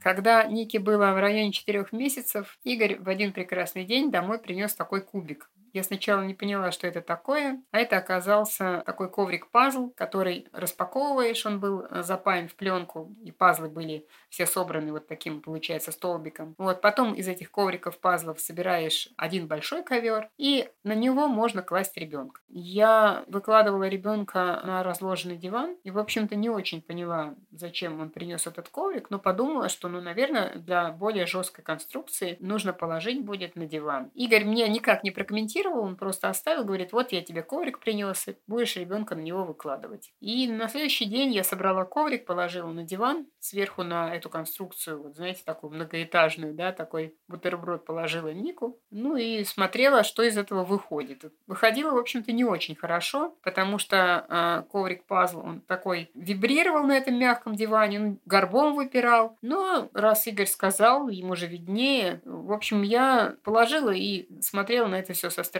Когда 0.06 0.44
Нике 0.44 0.78
было 0.78 1.10
в 1.10 1.18
районе 1.18 1.50
4 1.50 1.86
месяцев, 1.90 2.60
Игорь 2.62 2.96
в 3.00 3.08
один 3.08 3.32
прекрасный 3.32 3.84
день 3.84 4.12
домой 4.12 4.38
принес 4.38 4.72
такой 4.72 5.00
кубик. 5.00 5.50
Я 5.76 5.82
сначала 5.82 6.22
не 6.22 6.32
поняла, 6.32 6.72
что 6.72 6.86
это 6.86 7.02
такое, 7.02 7.62
а 7.70 7.78
это 7.78 7.98
оказался 7.98 8.82
такой 8.86 9.10
коврик-пазл, 9.10 9.92
который 9.94 10.48
распаковываешь, 10.52 11.44
он 11.44 11.60
был 11.60 11.82
э, 11.82 12.02
запаян 12.02 12.48
в 12.48 12.54
пленку, 12.54 13.14
и 13.22 13.30
пазлы 13.30 13.68
были 13.68 14.06
все 14.30 14.46
собраны 14.46 14.90
вот 14.92 15.06
таким, 15.06 15.42
получается, 15.42 15.92
столбиком. 15.92 16.54
Вот, 16.56 16.80
потом 16.80 17.12
из 17.12 17.28
этих 17.28 17.50
ковриков-пазлов 17.50 18.40
собираешь 18.40 19.10
один 19.18 19.48
большой 19.48 19.84
ковер, 19.84 20.30
и 20.38 20.66
на 20.82 20.94
него 20.94 21.28
можно 21.28 21.60
класть 21.60 21.98
ребенка. 21.98 22.40
Я 22.48 23.24
выкладывала 23.26 23.86
ребенка 23.86 24.62
на 24.64 24.82
разложенный 24.82 25.36
диван, 25.36 25.76
и, 25.84 25.90
в 25.90 25.98
общем-то, 25.98 26.36
не 26.36 26.48
очень 26.48 26.80
поняла, 26.80 27.34
зачем 27.50 28.00
он 28.00 28.08
принес 28.08 28.46
этот 28.46 28.70
коврик, 28.70 29.10
но 29.10 29.18
подумала, 29.18 29.68
что, 29.68 29.88
ну, 29.88 30.00
наверное, 30.00 30.54
для 30.54 30.90
более 30.90 31.26
жесткой 31.26 31.62
конструкции 31.62 32.38
нужно 32.40 32.72
положить 32.72 33.22
будет 33.22 33.56
на 33.56 33.66
диван. 33.66 34.10
Игорь 34.14 34.46
мне 34.46 34.66
никак 34.68 35.04
не 35.04 35.10
прокомментировал, 35.10 35.65
комментировал, 35.66 35.84
он 35.84 35.96
просто 35.96 36.28
оставил, 36.28 36.64
говорит, 36.64 36.92
вот 36.92 37.12
я 37.12 37.22
тебе 37.22 37.42
коврик 37.42 37.78
принес, 37.78 38.26
будешь 38.46 38.76
ребенка 38.76 39.14
на 39.14 39.20
него 39.20 39.44
выкладывать. 39.44 40.12
И 40.20 40.48
на 40.48 40.68
следующий 40.68 41.06
день 41.06 41.32
я 41.32 41.44
собрала 41.44 41.84
коврик, 41.84 42.26
положила 42.26 42.70
на 42.70 42.84
диван, 42.84 43.26
сверху 43.40 43.82
на 43.82 44.14
эту 44.14 44.30
конструкцию, 44.30 45.02
вот 45.02 45.16
знаете, 45.16 45.42
такую 45.44 45.72
многоэтажную, 45.72 46.54
да, 46.54 46.72
такой 46.72 47.14
бутерброд 47.28 47.84
положила 47.84 48.32
Нику, 48.32 48.78
ну 48.90 49.16
и 49.16 49.44
смотрела, 49.44 50.02
что 50.02 50.22
из 50.22 50.36
этого 50.36 50.64
выходит. 50.64 51.24
Выходило, 51.46 51.92
в 51.92 51.98
общем-то, 51.98 52.32
не 52.32 52.44
очень 52.44 52.74
хорошо, 52.74 53.36
потому 53.42 53.78
что 53.78 54.26
э, 54.28 54.62
коврик-пазл, 54.70 55.40
он 55.40 55.60
такой 55.60 56.10
вибрировал 56.14 56.84
на 56.84 56.96
этом 56.96 57.18
мягком 57.18 57.54
диване, 57.54 58.00
он 58.00 58.18
горбом 58.24 58.74
выпирал. 58.74 59.36
Но 59.42 59.88
раз 59.92 60.26
Игорь 60.26 60.46
сказал, 60.46 61.08
ему 61.08 61.36
же 61.36 61.46
виднее, 61.46 62.20
в 62.24 62.52
общем, 62.52 62.82
я 62.82 63.36
положила 63.44 63.90
и 63.90 64.26
смотрела 64.40 64.86
на 64.86 64.96
это 64.96 65.12
все 65.12 65.30
со 65.30 65.42
стороны 65.42 65.55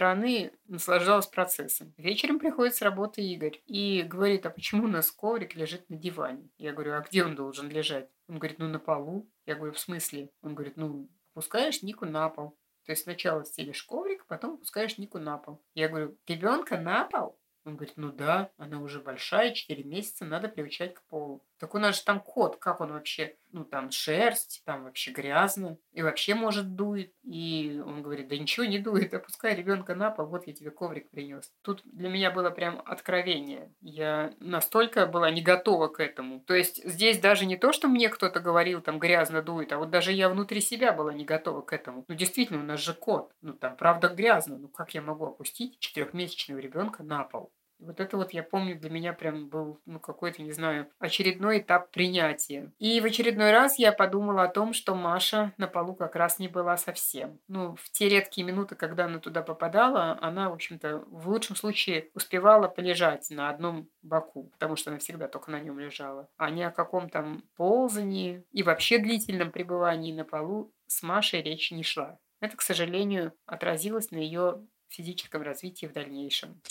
наслаждалась 0.67 1.27
процессом. 1.27 1.93
Вечером 1.97 2.39
приходит 2.39 2.75
с 2.75 2.81
работы 2.81 3.21
Игорь 3.21 3.61
и 3.65 4.03
говорит, 4.03 4.45
а 4.45 4.49
почему 4.49 4.85
у 4.85 4.87
нас 4.87 5.11
коврик 5.11 5.55
лежит 5.55 5.89
на 5.89 5.97
диване? 5.97 6.49
Я 6.57 6.73
говорю, 6.73 6.93
а 6.93 7.01
где 7.01 7.23
он 7.23 7.35
должен 7.35 7.69
лежать? 7.69 8.09
Он 8.27 8.39
говорит, 8.39 8.59
ну 8.59 8.67
на 8.67 8.79
полу. 8.79 9.29
Я 9.45 9.55
говорю, 9.55 9.73
в 9.73 9.79
смысле? 9.79 10.29
Он 10.41 10.55
говорит, 10.55 10.77
ну 10.77 11.09
опускаешь 11.31 11.83
Нику 11.83 12.05
на 12.05 12.29
пол. 12.29 12.57
То 12.85 12.93
есть 12.93 13.03
сначала 13.03 13.43
стелишь 13.43 13.83
коврик, 13.83 14.25
потом 14.25 14.55
опускаешь 14.55 14.97
Нику 14.97 15.19
на 15.19 15.37
пол. 15.37 15.61
Я 15.75 15.89
говорю, 15.89 16.17
ребенка 16.25 16.77
на 16.79 17.03
пол? 17.03 17.37
Он 17.65 17.75
говорит, 17.75 17.97
ну 17.97 18.13
да, 18.13 18.49
она 18.57 18.79
уже 18.81 19.01
большая, 19.01 19.53
4 19.53 19.83
месяца, 19.83 20.23
надо 20.23 20.47
приучать 20.47 20.93
к 20.93 21.03
полу. 21.03 21.43
Так 21.59 21.73
у 21.73 21.79
нас 21.79 21.97
же 21.97 22.03
там 22.03 22.19
кот, 22.19 22.57
как 22.57 22.81
он 22.81 22.91
вообще, 22.91 23.35
ну 23.51 23.65
там 23.65 23.89
шерсть, 23.89 24.61
там 24.65 24.83
вообще 24.83 25.11
грязно, 25.11 25.77
и 25.91 26.03
вообще 26.03 26.35
может 26.35 26.75
дует. 26.75 27.13
И 27.23 27.81
он 27.83 28.03
говорит, 28.03 28.27
да 28.27 28.37
ничего 28.37 28.65
не 28.65 28.79
дует, 28.79 29.13
опускай 29.13 29.55
ребенка 29.55 29.95
на 29.95 30.11
пол, 30.11 30.27
вот 30.27 30.45
я 30.47 30.53
тебе 30.53 30.69
коврик 30.69 31.09
принес. 31.09 31.51
Тут 31.63 31.81
для 31.85 32.09
меня 32.09 32.29
было 32.29 32.51
прям 32.51 32.81
откровение. 32.85 33.73
Я 33.81 34.33
настолько 34.39 35.07
была 35.07 35.31
не 35.31 35.41
готова 35.41 35.87
к 35.87 35.99
этому. 35.99 36.41
То 36.41 36.53
есть 36.53 36.83
здесь 36.83 37.19
даже 37.19 37.45
не 37.45 37.57
то, 37.57 37.73
что 37.73 37.87
мне 37.87 38.09
кто-то 38.09 38.39
говорил, 38.39 38.81
там 38.81 38.99
грязно 38.99 39.41
дует, 39.41 39.73
а 39.73 39.79
вот 39.79 39.89
даже 39.89 40.11
я 40.11 40.29
внутри 40.29 40.61
себя 40.61 40.93
была 40.93 41.13
не 41.13 41.25
готова 41.25 41.61
к 41.61 41.73
этому. 41.73 42.05
Ну 42.07 42.15
действительно, 42.15 42.59
у 42.59 42.65
нас 42.65 42.79
же 42.79 42.93
кот, 42.93 43.33
ну 43.41 43.53
там 43.53 43.75
правда 43.75 44.09
грязно, 44.09 44.57
ну 44.57 44.67
как 44.67 44.93
я 44.93 45.01
могу 45.01 45.25
опустить 45.25 45.79
четырехмесячного 45.79 46.59
ребенка 46.59 47.03
на 47.03 47.23
пол? 47.23 47.51
Вот 47.79 47.99
это 47.99 48.17
вот, 48.17 48.31
я 48.31 48.43
помню, 48.43 48.77
для 48.77 48.89
меня 48.89 49.13
прям 49.13 49.49
был, 49.49 49.79
ну, 49.85 49.99
какой-то, 49.99 50.41
не 50.41 50.51
знаю, 50.51 50.89
очередной 50.99 51.59
этап 51.59 51.91
принятия. 51.91 52.71
И 52.79 52.99
в 53.01 53.05
очередной 53.05 53.51
раз 53.51 53.77
я 53.77 53.91
подумала 53.91 54.43
о 54.43 54.47
том, 54.47 54.73
что 54.73 54.95
Маша 54.95 55.53
на 55.57 55.67
полу 55.67 55.95
как 55.95 56.15
раз 56.15 56.39
не 56.39 56.47
была 56.47 56.77
совсем. 56.77 57.39
Ну, 57.47 57.75
в 57.75 57.89
те 57.91 58.09
редкие 58.09 58.45
минуты, 58.45 58.75
когда 58.75 59.05
она 59.05 59.19
туда 59.19 59.41
попадала, 59.41 60.17
она, 60.21 60.49
в 60.49 60.53
общем-то, 60.53 61.03
в 61.07 61.29
лучшем 61.29 61.55
случае 61.55 62.09
успевала 62.13 62.67
полежать 62.67 63.29
на 63.29 63.49
одном 63.49 63.89
боку, 64.01 64.49
потому 64.53 64.75
что 64.75 64.91
она 64.91 64.99
всегда 64.99 65.27
только 65.27 65.51
на 65.51 65.59
нем 65.59 65.79
лежала. 65.79 66.29
А 66.37 66.49
ни 66.49 66.61
о 66.61 66.71
каком 66.71 67.09
там 67.09 67.43
ползании 67.55 68.43
и 68.51 68.63
вообще 68.63 68.97
длительном 68.97 69.51
пребывании 69.51 70.13
на 70.13 70.25
полу 70.25 70.71
с 70.87 71.03
Машей 71.03 71.41
речи 71.41 71.73
не 71.73 71.83
шла. 71.83 72.17
Это, 72.39 72.55
к 72.55 72.61
сожалению, 72.61 73.33
отразилось 73.45 74.11
на 74.11 74.17
ее 74.17 74.65
физическом 74.89 75.41
развитии 75.41 75.85
в 75.85 75.93
дальнейшем. 75.93 76.61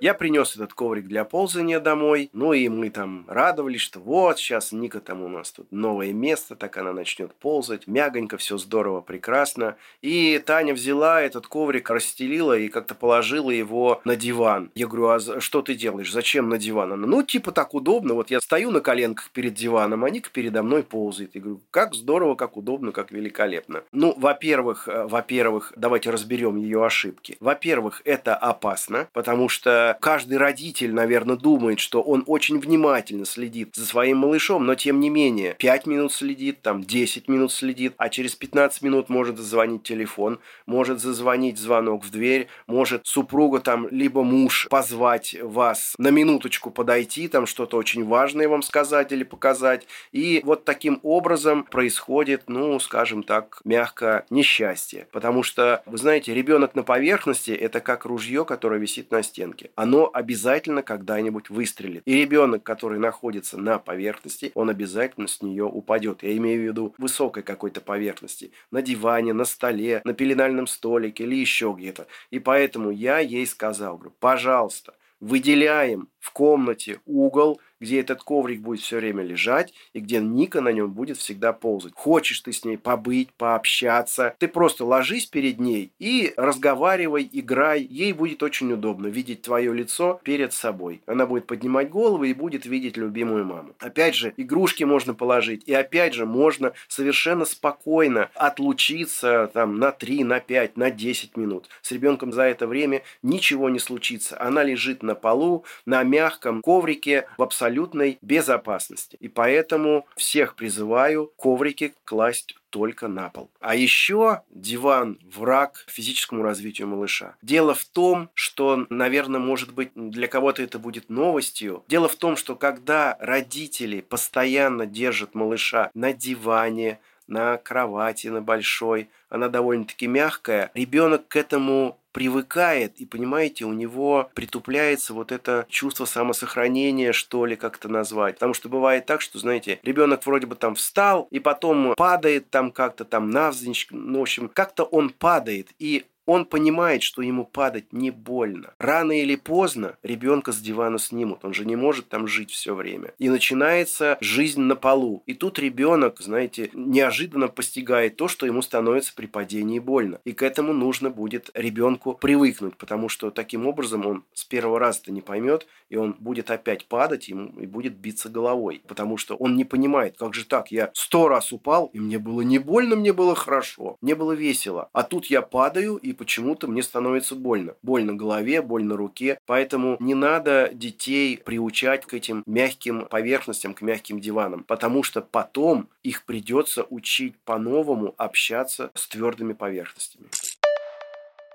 Я 0.00 0.14
принес 0.14 0.54
этот 0.54 0.74
коврик 0.74 1.06
для 1.06 1.24
ползания 1.24 1.80
домой, 1.80 2.28
ну 2.32 2.52
и 2.52 2.68
мы 2.68 2.90
там 2.90 3.24
радовались, 3.28 3.80
что 3.80 4.00
вот, 4.00 4.38
сейчас 4.38 4.72
Ника 4.72 5.00
там 5.00 5.22
у 5.22 5.28
нас 5.28 5.52
тут 5.52 5.72
новое 5.72 6.12
место, 6.12 6.54
так 6.54 6.76
она 6.76 6.92
начнет 6.92 7.34
ползать, 7.34 7.86
мягонько, 7.86 8.36
все 8.36 8.58
здорово, 8.58 9.00
прекрасно. 9.00 9.76
И 10.02 10.42
Таня 10.44 10.74
взяла 10.74 11.22
этот 11.22 11.46
коврик, 11.46 11.88
расстелила 11.90 12.58
и 12.58 12.68
как-то 12.68 12.94
положила 12.94 13.50
его 13.50 14.00
на 14.04 14.16
диван. 14.16 14.70
Я 14.74 14.86
говорю, 14.86 15.08
а 15.08 15.40
что 15.40 15.62
ты 15.62 15.74
делаешь, 15.74 16.12
зачем 16.12 16.48
на 16.48 16.58
диван? 16.58 16.92
Она, 16.92 17.06
ну, 17.06 17.22
типа 17.22 17.52
так 17.52 17.72
удобно, 17.74 18.14
вот 18.14 18.30
я 18.30 18.40
стою 18.40 18.70
на 18.70 18.80
коленках 18.80 19.30
перед 19.30 19.54
диваном, 19.54 20.04
а 20.04 20.10
Ника 20.10 20.30
передо 20.30 20.62
мной 20.62 20.82
ползает. 20.82 21.34
Я 21.34 21.40
говорю, 21.40 21.62
как 21.70 21.94
здорово, 21.94 22.34
как 22.34 22.56
удобно, 22.56 22.92
как 22.92 23.10
великолепно. 23.12 23.82
Ну, 23.92 24.14
во-первых, 24.16 24.88
э, 24.88 25.06
во-первых, 25.06 25.72
давайте 25.76 26.10
разберем 26.10 26.56
ее 26.56 26.84
ошибки. 26.84 27.36
Во-первых, 27.40 28.02
это 28.04 28.36
опасно, 28.36 29.08
потому 29.12 29.48
что 29.48 29.85
каждый 29.94 30.38
родитель, 30.38 30.92
наверное, 30.92 31.36
думает, 31.36 31.80
что 31.80 32.02
он 32.02 32.24
очень 32.26 32.58
внимательно 32.58 33.24
следит 33.24 33.74
за 33.74 33.86
своим 33.86 34.18
малышом, 34.18 34.66
но 34.66 34.74
тем 34.74 35.00
не 35.00 35.10
менее 35.10 35.54
5 35.58 35.86
минут 35.86 36.12
следит, 36.12 36.62
там 36.62 36.82
10 36.82 37.28
минут 37.28 37.52
следит, 37.52 37.94
а 37.96 38.08
через 38.08 38.34
15 38.34 38.82
минут 38.82 39.08
может 39.08 39.36
зазвонить 39.36 39.82
телефон, 39.82 40.40
может 40.66 41.00
зазвонить 41.00 41.58
звонок 41.58 42.04
в 42.04 42.10
дверь, 42.10 42.48
может 42.66 43.06
супруга 43.06 43.60
там 43.60 43.88
либо 43.90 44.22
муж 44.22 44.66
позвать 44.70 45.36
вас 45.42 45.94
на 45.98 46.08
минуточку 46.08 46.70
подойти, 46.70 47.28
там 47.28 47.46
что-то 47.46 47.76
очень 47.76 48.04
важное 48.04 48.48
вам 48.48 48.62
сказать 48.62 49.12
или 49.12 49.24
показать. 49.24 49.86
И 50.12 50.40
вот 50.44 50.64
таким 50.64 51.00
образом 51.02 51.64
происходит, 51.64 52.44
ну, 52.48 52.78
скажем 52.80 53.22
так, 53.22 53.60
мягко 53.64 54.24
несчастье. 54.30 55.08
Потому 55.12 55.42
что, 55.42 55.82
вы 55.86 55.98
знаете, 55.98 56.34
ребенок 56.34 56.74
на 56.74 56.82
поверхности– 56.82 57.50
это 57.52 57.80
как 57.80 58.04
ружье, 58.04 58.44
которое 58.44 58.80
висит 58.80 59.10
на 59.10 59.22
стенке 59.22 59.70
оно 59.76 60.10
обязательно 60.12 60.82
когда-нибудь 60.82 61.50
выстрелит. 61.50 62.02
И 62.06 62.14
ребенок, 62.14 62.62
который 62.62 62.98
находится 62.98 63.58
на 63.58 63.78
поверхности, 63.78 64.50
он 64.54 64.70
обязательно 64.70 65.28
с 65.28 65.42
нее 65.42 65.64
упадет. 65.64 66.22
Я 66.22 66.36
имею 66.36 66.62
в 66.62 66.64
виду 66.64 66.94
высокой 66.98 67.42
какой-то 67.42 67.80
поверхности. 67.80 68.52
На 68.70 68.82
диване, 68.82 69.34
на 69.34 69.44
столе, 69.44 70.00
на 70.04 70.14
пеленальном 70.14 70.66
столике 70.66 71.24
или 71.24 71.36
еще 71.36 71.74
где-то. 71.76 72.06
И 72.30 72.38
поэтому 72.38 72.90
я 72.90 73.18
ей 73.18 73.46
сказал, 73.46 73.98
говорю, 73.98 74.14
пожалуйста, 74.18 74.94
выделяем 75.20 76.08
в 76.18 76.32
комнате 76.32 77.00
угол, 77.04 77.60
где 77.80 78.00
этот 78.00 78.22
коврик 78.22 78.60
будет 78.60 78.80
все 78.80 78.96
время 78.98 79.22
лежать 79.22 79.72
и 79.92 80.00
где 80.00 80.20
Ника 80.20 80.60
на 80.60 80.70
нем 80.70 80.90
будет 80.90 81.18
всегда 81.18 81.52
ползать. 81.52 81.92
Хочешь 81.94 82.40
ты 82.40 82.52
с 82.52 82.64
ней 82.64 82.78
побыть, 82.78 83.32
пообщаться, 83.32 84.34
ты 84.38 84.48
просто 84.48 84.84
ложись 84.84 85.26
перед 85.26 85.58
ней 85.60 85.92
и 85.98 86.32
разговаривай, 86.36 87.28
играй. 87.32 87.82
Ей 87.82 88.12
будет 88.12 88.42
очень 88.42 88.72
удобно 88.72 89.06
видеть 89.08 89.42
твое 89.42 89.72
лицо 89.72 90.20
перед 90.24 90.52
собой. 90.52 91.02
Она 91.06 91.26
будет 91.26 91.46
поднимать 91.46 91.90
голову 91.90 92.24
и 92.24 92.32
будет 92.32 92.66
видеть 92.66 92.96
любимую 92.96 93.44
маму. 93.44 93.74
Опять 93.78 94.14
же, 94.14 94.32
игрушки 94.36 94.84
можно 94.84 95.14
положить. 95.14 95.62
И 95.66 95.74
опять 95.74 96.14
же, 96.14 96.26
можно 96.26 96.72
совершенно 96.88 97.44
спокойно 97.44 98.30
отлучиться 98.34 99.50
там 99.52 99.78
на 99.78 99.92
3, 99.92 100.24
на 100.24 100.40
5, 100.40 100.76
на 100.76 100.90
10 100.90 101.36
минут. 101.36 101.68
С 101.82 101.92
ребенком 101.92 102.32
за 102.32 102.42
это 102.42 102.66
время 102.66 103.02
ничего 103.22 103.68
не 103.68 103.78
случится. 103.78 104.40
Она 104.40 104.62
лежит 104.62 105.02
на 105.02 105.14
полу, 105.14 105.64
на 105.84 106.02
мягком 106.02 106.62
коврике 106.62 107.28
в 107.38 107.42
абсолютной 107.66 108.18
безопасности. 108.22 109.16
И 109.20 109.28
поэтому 109.28 110.06
всех 110.16 110.54
призываю 110.54 111.32
коврики 111.36 111.94
класть 112.04 112.56
только 112.70 113.08
на 113.08 113.28
пол. 113.30 113.50
А 113.60 113.74
еще 113.74 114.42
диван– 114.50 115.18
враг 115.34 115.84
физическому 115.88 116.42
развитию 116.42 116.88
малыша. 116.88 117.34
Дело 117.42 117.74
в 117.74 117.84
том, 117.84 118.30
что, 118.34 118.86
наверное, 118.88 119.40
может 119.40 119.72
быть, 119.72 119.90
для 119.94 120.28
кого-то 120.28 120.62
это 120.62 120.78
будет 120.78 121.10
новостью. 121.10 121.82
Дело 121.88 122.08
в 122.08 122.16
том, 122.16 122.36
что 122.36 122.54
когда 122.54 123.16
родители 123.20 124.00
постоянно 124.00 124.86
держат 124.86 125.34
малыша 125.34 125.90
на 125.94 126.12
диване, 126.12 127.00
на 127.26 127.56
кровати, 127.56 128.28
на 128.28 128.40
большой, 128.40 129.08
она 129.28 129.48
довольно-таки 129.48 130.06
мягкая, 130.06 130.70
ребенок 130.74 131.26
к 131.28 131.36
этому 131.36 131.98
привыкает, 132.16 132.94
и, 132.96 133.04
понимаете, 133.04 133.66
у 133.66 133.74
него 133.74 134.30
притупляется 134.32 135.12
вот 135.12 135.32
это 135.32 135.66
чувство 135.68 136.06
самосохранения, 136.06 137.12
что 137.12 137.44
ли, 137.44 137.56
как-то 137.56 137.90
назвать. 137.90 138.36
Потому 138.36 138.54
что 138.54 138.70
бывает 138.70 139.04
так, 139.04 139.20
что, 139.20 139.38
знаете, 139.38 139.80
ребенок 139.82 140.24
вроде 140.24 140.46
бы 140.46 140.56
там 140.56 140.76
встал, 140.76 141.28
и 141.30 141.40
потом 141.40 141.94
падает 141.94 142.48
там 142.48 142.72
как-то 142.72 143.04
там 143.04 143.28
навзничь, 143.28 143.88
ну, 143.90 144.20
в 144.20 144.22
общем, 144.22 144.48
как-то 144.48 144.84
он 144.84 145.10
падает, 145.10 145.68
и 145.78 146.06
он 146.26 146.44
понимает, 146.44 147.02
что 147.02 147.22
ему 147.22 147.44
падать 147.44 147.92
не 147.92 148.10
больно. 148.10 148.74
Рано 148.78 149.12
или 149.12 149.36
поздно 149.36 149.96
ребенка 150.02 150.52
с 150.52 150.58
дивана 150.58 150.98
снимут. 150.98 151.44
Он 151.44 151.54
же 151.54 151.64
не 151.64 151.76
может 151.76 152.08
там 152.08 152.26
жить 152.26 152.50
все 152.50 152.74
время. 152.74 153.14
И 153.18 153.28
начинается 153.28 154.18
жизнь 154.20 154.60
на 154.60 154.74
полу. 154.74 155.22
И 155.26 155.34
тут 155.34 155.58
ребенок, 155.58 156.20
знаете, 156.20 156.70
неожиданно 156.74 157.48
постигает 157.48 158.16
то, 158.16 158.28
что 158.28 158.44
ему 158.44 158.60
становится 158.60 159.14
при 159.14 159.26
падении 159.26 159.78
больно. 159.78 160.20
И 160.24 160.32
к 160.32 160.42
этому 160.42 160.72
нужно 160.72 161.10
будет 161.10 161.50
ребенку 161.54 162.14
привыкнуть, 162.14 162.76
потому 162.76 163.08
что 163.08 163.30
таким 163.30 163.66
образом 163.66 164.04
он 164.06 164.24
с 164.34 164.44
первого 164.44 164.80
раза-то 164.80 165.12
не 165.12 165.20
поймет, 165.20 165.66
и 165.88 165.96
он 165.96 166.16
будет 166.18 166.50
опять 166.50 166.86
падать 166.86 167.28
ему 167.28 167.58
и 167.60 167.66
будет 167.66 167.94
биться 167.94 168.28
головой. 168.28 168.82
Потому 168.88 169.16
что 169.16 169.36
он 169.36 169.56
не 169.56 169.64
понимает, 169.64 170.16
как 170.18 170.34
же 170.34 170.44
так, 170.44 170.72
я 170.72 170.90
сто 170.92 171.28
раз 171.28 171.52
упал, 171.52 171.90
и 171.92 172.00
мне 172.00 172.18
было 172.18 172.40
не 172.40 172.58
больно, 172.58 172.96
мне 172.96 173.12
было 173.12 173.36
хорошо, 173.36 173.96
мне 174.00 174.16
было 174.16 174.32
весело. 174.32 174.88
А 174.92 175.04
тут 175.04 175.26
я 175.26 175.42
падаю, 175.42 175.96
и 175.96 176.15
почему-то 176.16 176.66
мне 176.66 176.82
становится 176.82 177.34
больно. 177.34 177.74
Больно 177.82 178.14
голове, 178.14 178.62
больно 178.62 178.96
руке. 178.96 179.38
Поэтому 179.46 179.96
не 180.00 180.14
надо 180.14 180.70
детей 180.72 181.38
приучать 181.38 182.06
к 182.06 182.14
этим 182.14 182.42
мягким 182.46 183.06
поверхностям, 183.06 183.74
к 183.74 183.82
мягким 183.82 184.20
диванам, 184.20 184.64
потому 184.64 185.02
что 185.02 185.20
потом 185.22 185.88
их 186.02 186.24
придется 186.24 186.84
учить 186.88 187.36
по-новому 187.44 188.14
общаться 188.16 188.90
с 188.94 189.08
твердыми 189.08 189.52
поверхностями. 189.52 190.26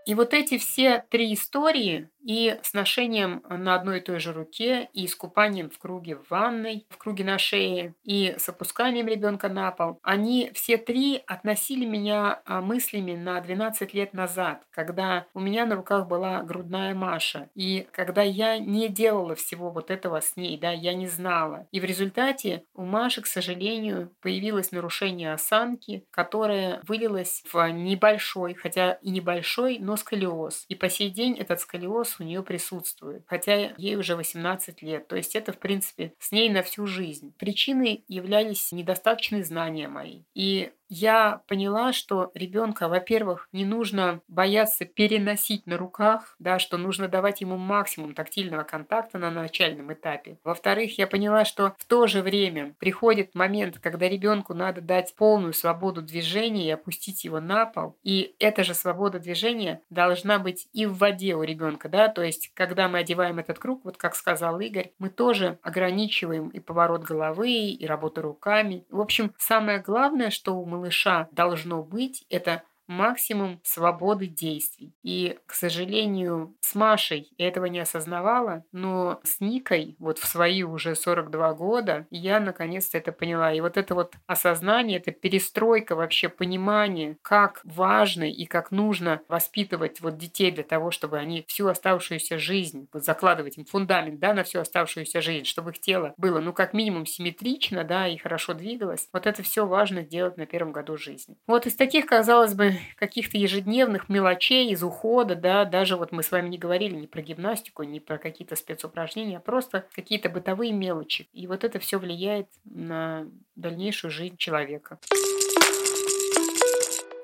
И 0.06 0.16
вот 0.16 0.34
эти 0.34 0.58
все 0.58 1.06
три 1.10 1.34
истории 1.34 2.10
и 2.24 2.58
с 2.62 2.74
ношением 2.74 3.44
на 3.50 3.76
одной 3.76 3.98
и 3.98 4.02
той 4.02 4.20
же 4.20 4.34
руке, 4.34 4.90
и 4.94 5.08
с 5.08 5.16
купанием 5.16 5.70
в 5.70 5.78
круге 5.80 6.16
в 6.16 6.30
ванной, 6.30 6.86
в 6.90 6.98
круге 6.98 7.24
на 7.24 7.38
шее, 7.38 7.96
и 8.04 8.36
с 8.38 8.48
опусканием 8.50 9.08
ребенка 9.08 9.50
на 9.50 9.72
пол, 9.72 10.00
они 10.04 10.52
все 10.54 10.78
три 10.78 11.24
относили 11.26 11.86
меня 11.86 12.42
а, 12.46 12.62
мыслями 12.62 13.16
на 13.16 13.40
12 13.42 13.94
лет 13.94 14.14
назад, 14.14 14.64
когда 14.72 15.26
у 15.34 15.40
меня 15.40 15.66
на 15.66 15.76
руках 15.76 16.08
была 16.08 16.44
грудная 16.44 16.94
Маша, 16.94 17.50
и 17.56 17.88
когда 17.92 18.22
я 18.22 18.60
не 18.60 18.88
делала 18.88 19.36
всего 19.36 19.72
вот 19.72 19.90
этого 19.90 20.22
с 20.22 20.36
ней, 20.36 20.58
да, 20.58 20.72
я 20.72 20.94
не 20.94 21.08
знала. 21.08 21.68
И 21.72 21.80
в 21.80 21.86
результате 21.86 22.64
у 22.76 22.84
Маши, 22.84 23.22
к 23.22 23.28
сожалению, 23.28 24.12
появилось 24.22 24.72
нарушение 24.72 25.34
осанки, 25.34 26.06
которое 26.12 26.82
вылилось 26.88 27.44
в 27.52 27.68
небольшой, 27.70 28.54
хотя 28.54 28.94
и 29.02 29.10
небольшой, 29.10 29.80
но 29.80 29.91
сколиоз. 29.98 30.66
И 30.70 30.76
по 30.76 30.90
сей 30.90 31.10
день 31.10 31.38
этот 31.38 31.60
сколиоз 31.60 32.20
у 32.20 32.24
нее 32.24 32.44
присутствует, 32.44 33.24
хотя 33.28 33.74
ей 33.78 33.96
уже 33.96 34.16
18 34.16 34.82
лет. 34.82 35.08
То 35.08 35.16
есть 35.16 35.36
это, 35.36 35.54
в 35.54 35.58
принципе, 35.58 36.14
с 36.20 36.32
ней 36.32 36.50
на 36.50 36.64
всю 36.64 36.86
жизнь. 36.88 37.34
Причиной 37.38 38.04
являлись 38.08 38.72
недостаточные 38.72 39.44
знания 39.44 39.88
мои. 39.88 40.24
И 40.34 40.72
я 40.92 41.42
поняла, 41.48 41.94
что 41.94 42.32
ребенка, 42.34 42.90
во-первых, 42.90 43.48
не 43.54 43.64
нужно 43.64 44.20
бояться 44.28 44.84
переносить 44.84 45.66
на 45.66 45.78
руках, 45.78 46.36
да, 46.38 46.60
что 46.60 46.78
нужно 46.78 47.08
давать 47.08 47.40
ему 47.40 47.56
максимум 47.56 48.14
тактильного 48.14 48.64
контакта 48.64 49.18
на 49.18 49.32
начальном 49.32 49.94
этапе. 49.94 50.38
Во-вторых, 50.44 50.98
я 50.98 51.08
поняла, 51.08 51.46
что 51.46 51.76
в 51.78 51.86
то 51.86 52.08
же 52.08 52.22
время 52.22 52.76
приходит 52.78 53.34
момент, 53.36 53.80
когда 53.80 54.10
ребенку 54.10 54.54
надо 54.54 54.82
дать 54.82 55.16
полную 55.16 55.54
свободу 55.54 56.02
движения 56.02 56.68
и 56.68 56.72
опустить 56.72 57.24
его 57.24 57.40
на 57.40 57.66
пол. 57.66 57.96
И 58.04 58.36
эта 58.40 58.66
же 58.66 58.74
свобода 58.74 59.18
движения 59.18 59.82
должна 59.90 60.40
быть 60.40 60.68
и 60.74 60.86
в 60.86 60.98
воде 60.98 61.36
у 61.36 61.44
ребенка, 61.44 61.88
да, 61.88 62.10
то 62.10 62.22
есть, 62.22 62.52
когда 62.54 62.90
мы 62.90 63.00
одеваем 63.00 63.40
этот 63.40 63.60
круг, 63.60 63.86
вот 63.86 63.96
как 63.96 64.14
сказал 64.14 64.60
Игорь, 64.60 64.92
мы 65.00 65.10
тоже 65.10 65.58
ограничиваем 65.62 66.50
и 66.50 66.60
поворот 66.60 67.04
головы, 67.04 67.50
и 67.50 67.86
работу 67.86 68.22
руками. 68.22 68.84
В 68.90 69.00
общем, 69.00 69.34
самое 69.38 69.80
главное, 69.80 70.32
что 70.32 70.58
у 70.58 70.66
малыша 70.82 71.28
должно 71.32 71.84
быть, 71.84 72.26
это 72.30 72.64
максимум 72.92 73.60
свободы 73.64 74.28
действий. 74.28 74.94
И, 75.02 75.40
к 75.46 75.54
сожалению, 75.54 76.56
с 76.62 76.76
Машей 76.76 77.32
я 77.38 77.48
этого 77.48 77.66
не 77.66 77.80
осознавала, 77.80 78.64
но 78.72 79.20
с 79.24 79.40
Никой 79.40 79.96
вот 79.98 80.20
в 80.20 80.26
свои 80.26 80.64
уже 80.64 80.96
42 80.96 81.54
года 81.54 82.08
я 82.12 82.40
наконец-то 82.40 82.98
это 82.98 83.12
поняла. 83.12 83.54
И 83.54 83.62
вот 83.62 83.78
это 83.78 83.96
вот 83.96 84.14
осознание, 84.28 85.00
это 85.00 85.12
перестройка 85.12 85.96
вообще 85.96 86.30
понимания, 86.30 87.18
как 87.22 87.62
важно 87.64 88.30
и 88.30 88.46
как 88.46 88.72
нужно 88.72 89.22
воспитывать 89.28 90.02
вот 90.02 90.18
детей 90.18 90.52
для 90.52 90.64
того, 90.64 90.92
чтобы 90.92 91.18
они 91.18 91.46
всю 91.48 91.68
оставшуюся 91.68 92.38
жизнь, 92.38 92.88
вот 92.94 93.06
закладывать 93.06 93.58
им 93.58 93.66
фундамент, 93.66 94.20
да, 94.20 94.34
на 94.34 94.44
всю 94.44 94.60
оставшуюся 94.60 95.22
жизнь, 95.22 95.46
чтобы 95.46 95.72
их 95.72 95.80
тело 95.80 96.14
было, 96.18 96.40
ну, 96.40 96.54
как 96.54 96.74
минимум 96.74 97.06
симметрично, 97.06 97.84
да, 97.84 98.08
и 98.08 98.18
хорошо 98.18 98.54
двигалось. 98.54 99.08
Вот 99.14 99.26
это 99.26 99.44
все 99.44 99.66
важно 99.66 100.04
делать 100.04 100.38
на 100.38 100.46
первом 100.46 100.72
году 100.74 100.98
жизни. 100.98 101.38
Вот 101.48 101.66
из 101.66 101.76
таких, 101.76 102.06
казалось 102.06 102.54
бы, 102.54 102.76
каких-то 102.96 103.38
ежедневных 103.38 104.10
мелочей, 104.10 104.72
из 104.72 104.84
ухода, 104.84 105.36
да, 105.36 105.66
даже 105.66 105.96
вот 105.98 106.12
мы 106.12 106.24
с 106.24 106.32
вами 106.32 106.50
не 106.50 106.58
говорили 106.58 106.96
ни 106.96 107.06
про 107.06 107.22
гимнастику, 107.22 107.84
ни 107.84 108.00
про 108.00 108.18
какие-то 108.18 108.56
спецупражнения, 108.56 109.38
а 109.38 109.42
просто 109.42 109.86
какие-то 109.94 110.30
бытовые 110.30 110.72
мелочи. 110.72 111.30
И 111.34 111.48
вот 111.48 111.64
это 111.64 111.80
все 111.80 111.98
влияет 111.98 112.48
на 112.66 113.28
дальнейшую 113.56 114.12
жизнь 114.12 114.38
человека. 114.38 115.00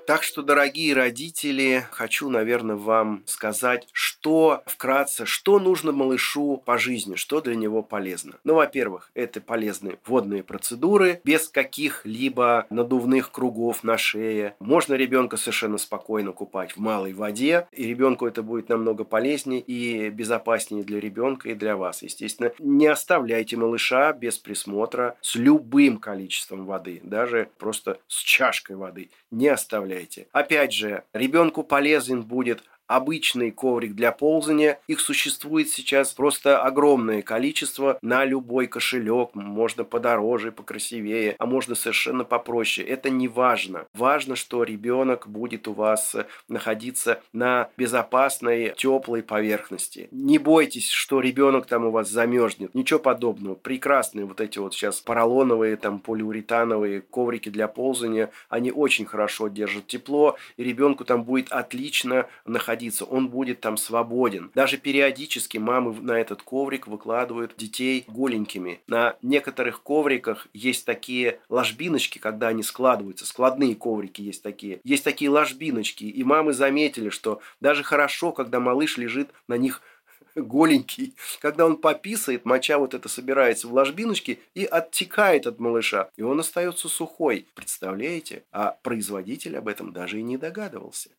Так 0.08 0.24
что, 0.24 0.42
дорогие 0.42 0.94
родители, 0.94 1.86
хочу, 1.92 2.30
наверное, 2.30 2.78
вам 2.78 3.24
сказать, 3.26 3.90
что 3.92 4.17
вкратце, 4.66 5.26
что 5.26 5.60
нужно 5.60 5.92
малышу 5.92 6.62
по 6.66 6.78
жизни, 6.78 7.16
что 7.16 7.42
для 7.42 7.56
него 7.56 7.84
полезно. 7.84 8.34
Ну, 8.44 8.56
во-первых, 8.56 9.12
это 9.14 9.42
полезные 9.42 10.00
водные 10.06 10.44
процедуры, 10.44 11.22
без 11.24 11.48
каких-либо 11.48 12.66
надувных 12.70 13.32
кругов 13.32 13.84
на 13.84 13.98
шее. 13.98 14.56
Можно 14.60 14.96
ребенка 14.96 15.38
совершенно 15.38 15.78
спокойно 15.78 16.32
купать 16.32 16.74
в 16.74 16.78
малой 16.78 17.14
воде, 17.14 17.68
и 17.72 17.88
ребенку 17.88 18.26
это 18.26 18.44
будет 18.44 18.70
намного 18.70 19.04
полезнее 19.04 19.62
и 19.62 20.10
безопаснее 20.10 20.84
для 20.84 21.00
ребенка 21.00 21.50
и 21.50 21.56
для 21.56 21.78
вас. 21.78 22.02
Естественно, 22.02 22.52
не 22.60 22.88
оставляйте 22.88 23.58
малыша 23.58 24.14
без 24.14 24.38
присмотра 24.38 25.16
с 25.22 25.36
любым 25.36 25.98
количеством 25.98 26.66
воды, 26.66 27.02
даже 27.04 27.50
просто 27.58 28.00
с 28.08 28.18
чашкой 28.18 28.76
воды. 28.76 29.10
Не 29.32 29.50
оставляйте. 29.50 30.28
Опять 30.32 30.74
же, 30.74 31.04
ребенку 31.14 31.64
полезен 31.64 32.24
будет 32.24 32.64
обычный 32.88 33.52
коврик 33.52 33.94
для 33.94 34.12
ползания. 34.12 34.80
Их 34.88 35.00
существует 35.00 35.70
сейчас 35.70 36.14
просто 36.14 36.62
огромное 36.62 37.22
количество 37.22 38.00
на 38.02 38.26
любой 38.26 38.68
кошелек. 38.68 39.36
Можно 39.36 39.84
подороже, 39.84 40.52
покрасивее, 40.52 41.36
а 41.38 41.46
можно 41.46 41.76
совершенно 41.76 42.24
попроще. 42.24 42.88
Это 42.88 43.10
не 43.10 43.28
важно. 43.28 43.88
Важно, 43.94 44.36
что 44.36 44.64
ребенок 44.64 45.28
будет 45.28 45.68
у 45.68 45.74
вас 45.74 46.16
находиться 46.48 47.22
на 47.34 47.70
безопасной, 47.78 48.74
теплой 48.78 49.22
поверхности. 49.22 50.08
Не 50.12 50.38
бойтесь, 50.38 50.90
что 50.90 51.20
ребенок 51.20 51.66
там 51.66 51.86
у 51.86 51.92
вас 51.92 52.10
замерзнет. 52.10 52.74
Ничего 52.74 53.00
подобного. 53.00 53.56
Прекрасные 53.56 54.26
вот 54.26 54.40
эти 54.42 54.60
вот 54.60 54.74
сейчас 54.74 55.02
поролоновые, 55.02 55.76
там 55.76 56.00
полиуретановые 56.00 57.02
коврики 57.02 57.50
для 57.50 57.68
ползания. 57.68 58.32
Они 58.50 58.72
очень 58.72 59.06
хорошо 59.06 59.50
держат 59.50 59.88
тепло, 59.88 60.38
и 60.56 60.64
ребенку 60.64 61.04
там 61.04 61.24
будет 61.24 61.52
отлично 61.52 62.28
находиться 62.46 62.77
находиться, 62.78 63.06
он 63.06 63.30
будет 63.30 63.60
там 63.60 63.78
свободен. 63.78 64.52
Даже 64.54 64.78
периодически 64.78 65.58
мамы 65.58 66.00
на 66.02 66.20
этот 66.20 66.44
коврик 66.44 66.88
выкладывают 66.88 67.54
детей 67.58 68.06
голенькими. 68.08 68.80
На 68.88 69.16
некоторых 69.22 69.82
ковриках 69.82 70.48
есть 70.54 70.86
такие 70.86 71.40
ложбиночки, 71.50 72.20
когда 72.20 72.50
они 72.50 72.64
складываются, 72.64 73.26
складные 73.26 73.76
коврики 73.76 74.22
есть 74.22 74.44
такие. 74.44 74.80
Есть 74.84 75.04
такие 75.04 75.30
ложбиночки, 75.30 76.04
и 76.04 76.24
мамы 76.24 76.54
заметили, 76.54 77.10
что 77.10 77.42
даже 77.62 77.84
хорошо, 77.84 78.32
когда 78.32 78.60
малыш 78.60 78.98
лежит 78.98 79.30
на 79.48 79.58
них 79.58 79.82
голенький. 80.36 81.16
Когда 81.42 81.66
он 81.66 81.78
пописает, 81.78 82.46
моча 82.46 82.78
вот 82.78 82.94
это 82.94 83.10
собирается 83.10 83.68
в 83.68 83.74
ложбиночке 83.74 84.40
и 84.56 84.66
оттекает 84.66 85.48
от 85.48 85.60
малыша. 85.60 86.10
И 86.16 86.22
он 86.22 86.40
остается 86.40 86.90
сухой. 86.90 87.48
Представляете? 87.56 88.44
А 88.52 88.78
производитель 88.84 89.58
об 89.58 89.68
этом 89.68 89.94
даже 89.94 90.20
и 90.20 90.24
не 90.24 90.38
догадывался. 90.38 91.10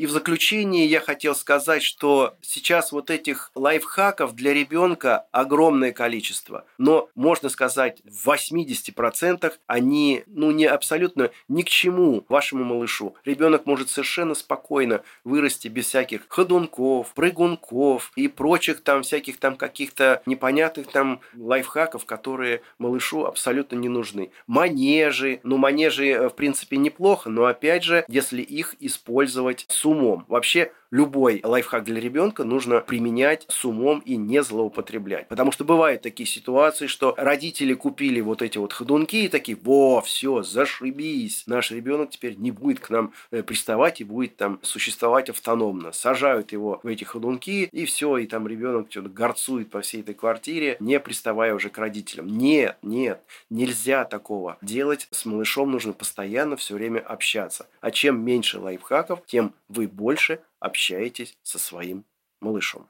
И 0.00 0.06
в 0.06 0.10
заключение 0.12 0.86
я 0.86 0.98
хотел 0.98 1.34
сказать, 1.34 1.82
что 1.82 2.34
сейчас 2.40 2.90
вот 2.90 3.10
этих 3.10 3.50
лайфхаков 3.54 4.34
для 4.34 4.54
ребенка 4.54 5.26
огромное 5.30 5.92
количество. 5.92 6.64
Но, 6.78 7.10
можно 7.14 7.50
сказать, 7.50 8.00
в 8.06 8.26
80% 8.26 9.52
они 9.66 10.22
ну, 10.26 10.52
не 10.52 10.64
абсолютно 10.64 11.32
ни 11.48 11.60
к 11.60 11.68
чему 11.68 12.24
вашему 12.30 12.64
малышу. 12.64 13.14
Ребенок 13.26 13.66
может 13.66 13.90
совершенно 13.90 14.34
спокойно 14.34 15.02
вырасти 15.22 15.68
без 15.68 15.88
всяких 15.88 16.22
ходунков, 16.28 17.12
прыгунков 17.12 18.12
и 18.16 18.26
прочих 18.26 18.80
там 18.80 19.02
всяких 19.02 19.36
там 19.36 19.56
каких-то 19.56 20.22
непонятных 20.24 20.86
там 20.86 21.20
лайфхаков, 21.36 22.06
которые 22.06 22.62
малышу 22.78 23.26
абсолютно 23.26 23.76
не 23.76 23.90
нужны. 23.90 24.30
Манежи. 24.46 25.40
Ну, 25.42 25.58
манежи, 25.58 26.08
э, 26.08 26.28
в 26.30 26.34
принципе, 26.36 26.78
неплохо, 26.78 27.28
но 27.28 27.44
опять 27.44 27.84
же, 27.84 28.06
если 28.08 28.40
их 28.40 28.76
использовать 28.80 29.66
с 29.68 29.89
умом. 29.90 30.24
Вообще 30.28 30.72
любой 30.90 31.40
лайфхак 31.42 31.84
для 31.84 32.00
ребенка 32.00 32.44
нужно 32.44 32.80
применять 32.80 33.44
с 33.48 33.64
умом 33.64 34.00
и 34.00 34.16
не 34.16 34.42
злоупотреблять. 34.42 35.28
Потому 35.28 35.52
что 35.52 35.64
бывают 35.64 36.02
такие 36.02 36.26
ситуации, 36.26 36.86
что 36.86 37.14
родители 37.16 37.74
купили 37.74 38.20
вот 38.20 38.42
эти 38.42 38.58
вот 38.58 38.72
ходунки 38.72 39.16
и 39.16 39.28
такие, 39.28 39.56
во, 39.62 40.00
все, 40.00 40.42
зашибись, 40.42 41.44
наш 41.46 41.70
ребенок 41.70 42.10
теперь 42.10 42.36
не 42.36 42.50
будет 42.50 42.80
к 42.80 42.90
нам 42.90 43.12
э, 43.30 43.42
приставать 43.42 44.00
и 44.00 44.04
будет 44.04 44.36
там 44.36 44.58
существовать 44.62 45.30
автономно. 45.30 45.92
Сажают 45.92 46.52
его 46.52 46.80
в 46.82 46.86
эти 46.86 47.04
ходунки 47.04 47.68
и 47.70 47.84
все, 47.84 48.18
и 48.18 48.26
там 48.26 48.48
ребенок 48.48 48.88
что-то 48.90 49.08
горцует 49.08 49.70
по 49.70 49.80
всей 49.80 50.00
этой 50.00 50.14
квартире, 50.14 50.76
не 50.80 50.98
приставая 51.00 51.54
уже 51.54 51.70
к 51.70 51.78
родителям. 51.78 52.26
Нет, 52.26 52.76
нет, 52.82 53.22
нельзя 53.48 54.04
такого 54.04 54.58
делать. 54.62 55.08
С 55.10 55.24
малышом 55.24 55.70
нужно 55.70 55.92
постоянно 55.92 56.56
все 56.56 56.74
время 56.74 57.00
общаться. 57.00 57.66
А 57.80 57.90
чем 57.90 58.24
меньше 58.24 58.58
лайфхаков, 58.58 59.24
тем 59.26 59.54
вы 59.68 59.86
больше 59.86 60.40
общаетесь 60.60 61.36
со 61.42 61.58
своим 61.58 62.04
малышом. 62.40 62.86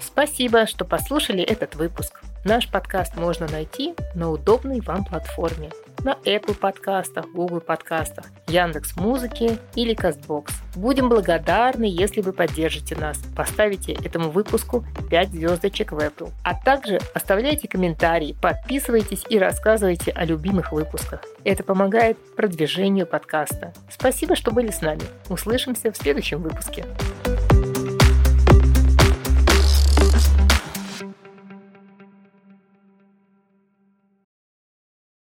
Спасибо, 0.00 0.66
что 0.66 0.84
послушали 0.84 1.42
этот 1.42 1.74
выпуск. 1.74 2.22
Наш 2.44 2.70
подкаст 2.70 3.16
можно 3.16 3.48
найти 3.48 3.94
на 4.14 4.30
удобной 4.30 4.80
вам 4.80 5.04
платформе. 5.04 5.70
На 6.04 6.18
Apple 6.24 6.54
подкастах, 6.58 7.26
Google 7.32 7.60
подкастах, 7.60 8.24
Яндекс 8.48 8.96
Музыке 8.96 9.58
или 9.76 9.94
Castbox. 9.94 10.50
Будем 10.74 11.08
благодарны, 11.08 11.84
если 11.84 12.20
вы 12.22 12.32
поддержите 12.32 12.96
нас. 12.96 13.18
Поставите 13.36 13.92
этому 13.92 14.30
выпуску 14.30 14.84
5 15.10 15.30
звездочек 15.30 15.92
в 15.92 15.98
Apple. 15.98 16.30
А 16.42 16.54
также 16.54 16.98
оставляйте 17.14 17.68
комментарии, 17.68 18.36
подписывайтесь 18.42 19.24
и 19.28 19.38
рассказывайте 19.38 20.10
о 20.10 20.24
любимых 20.24 20.72
выпусках. 20.72 21.20
Это 21.44 21.62
помогает 21.62 22.18
продвижению 22.34 23.06
подкаста. 23.06 23.72
Спасибо, 23.88 24.34
что 24.34 24.50
были 24.50 24.72
с 24.72 24.80
нами. 24.80 25.02
Услышимся 25.28 25.92
в 25.92 25.96
следующем 25.96 26.42
выпуске. 26.42 26.84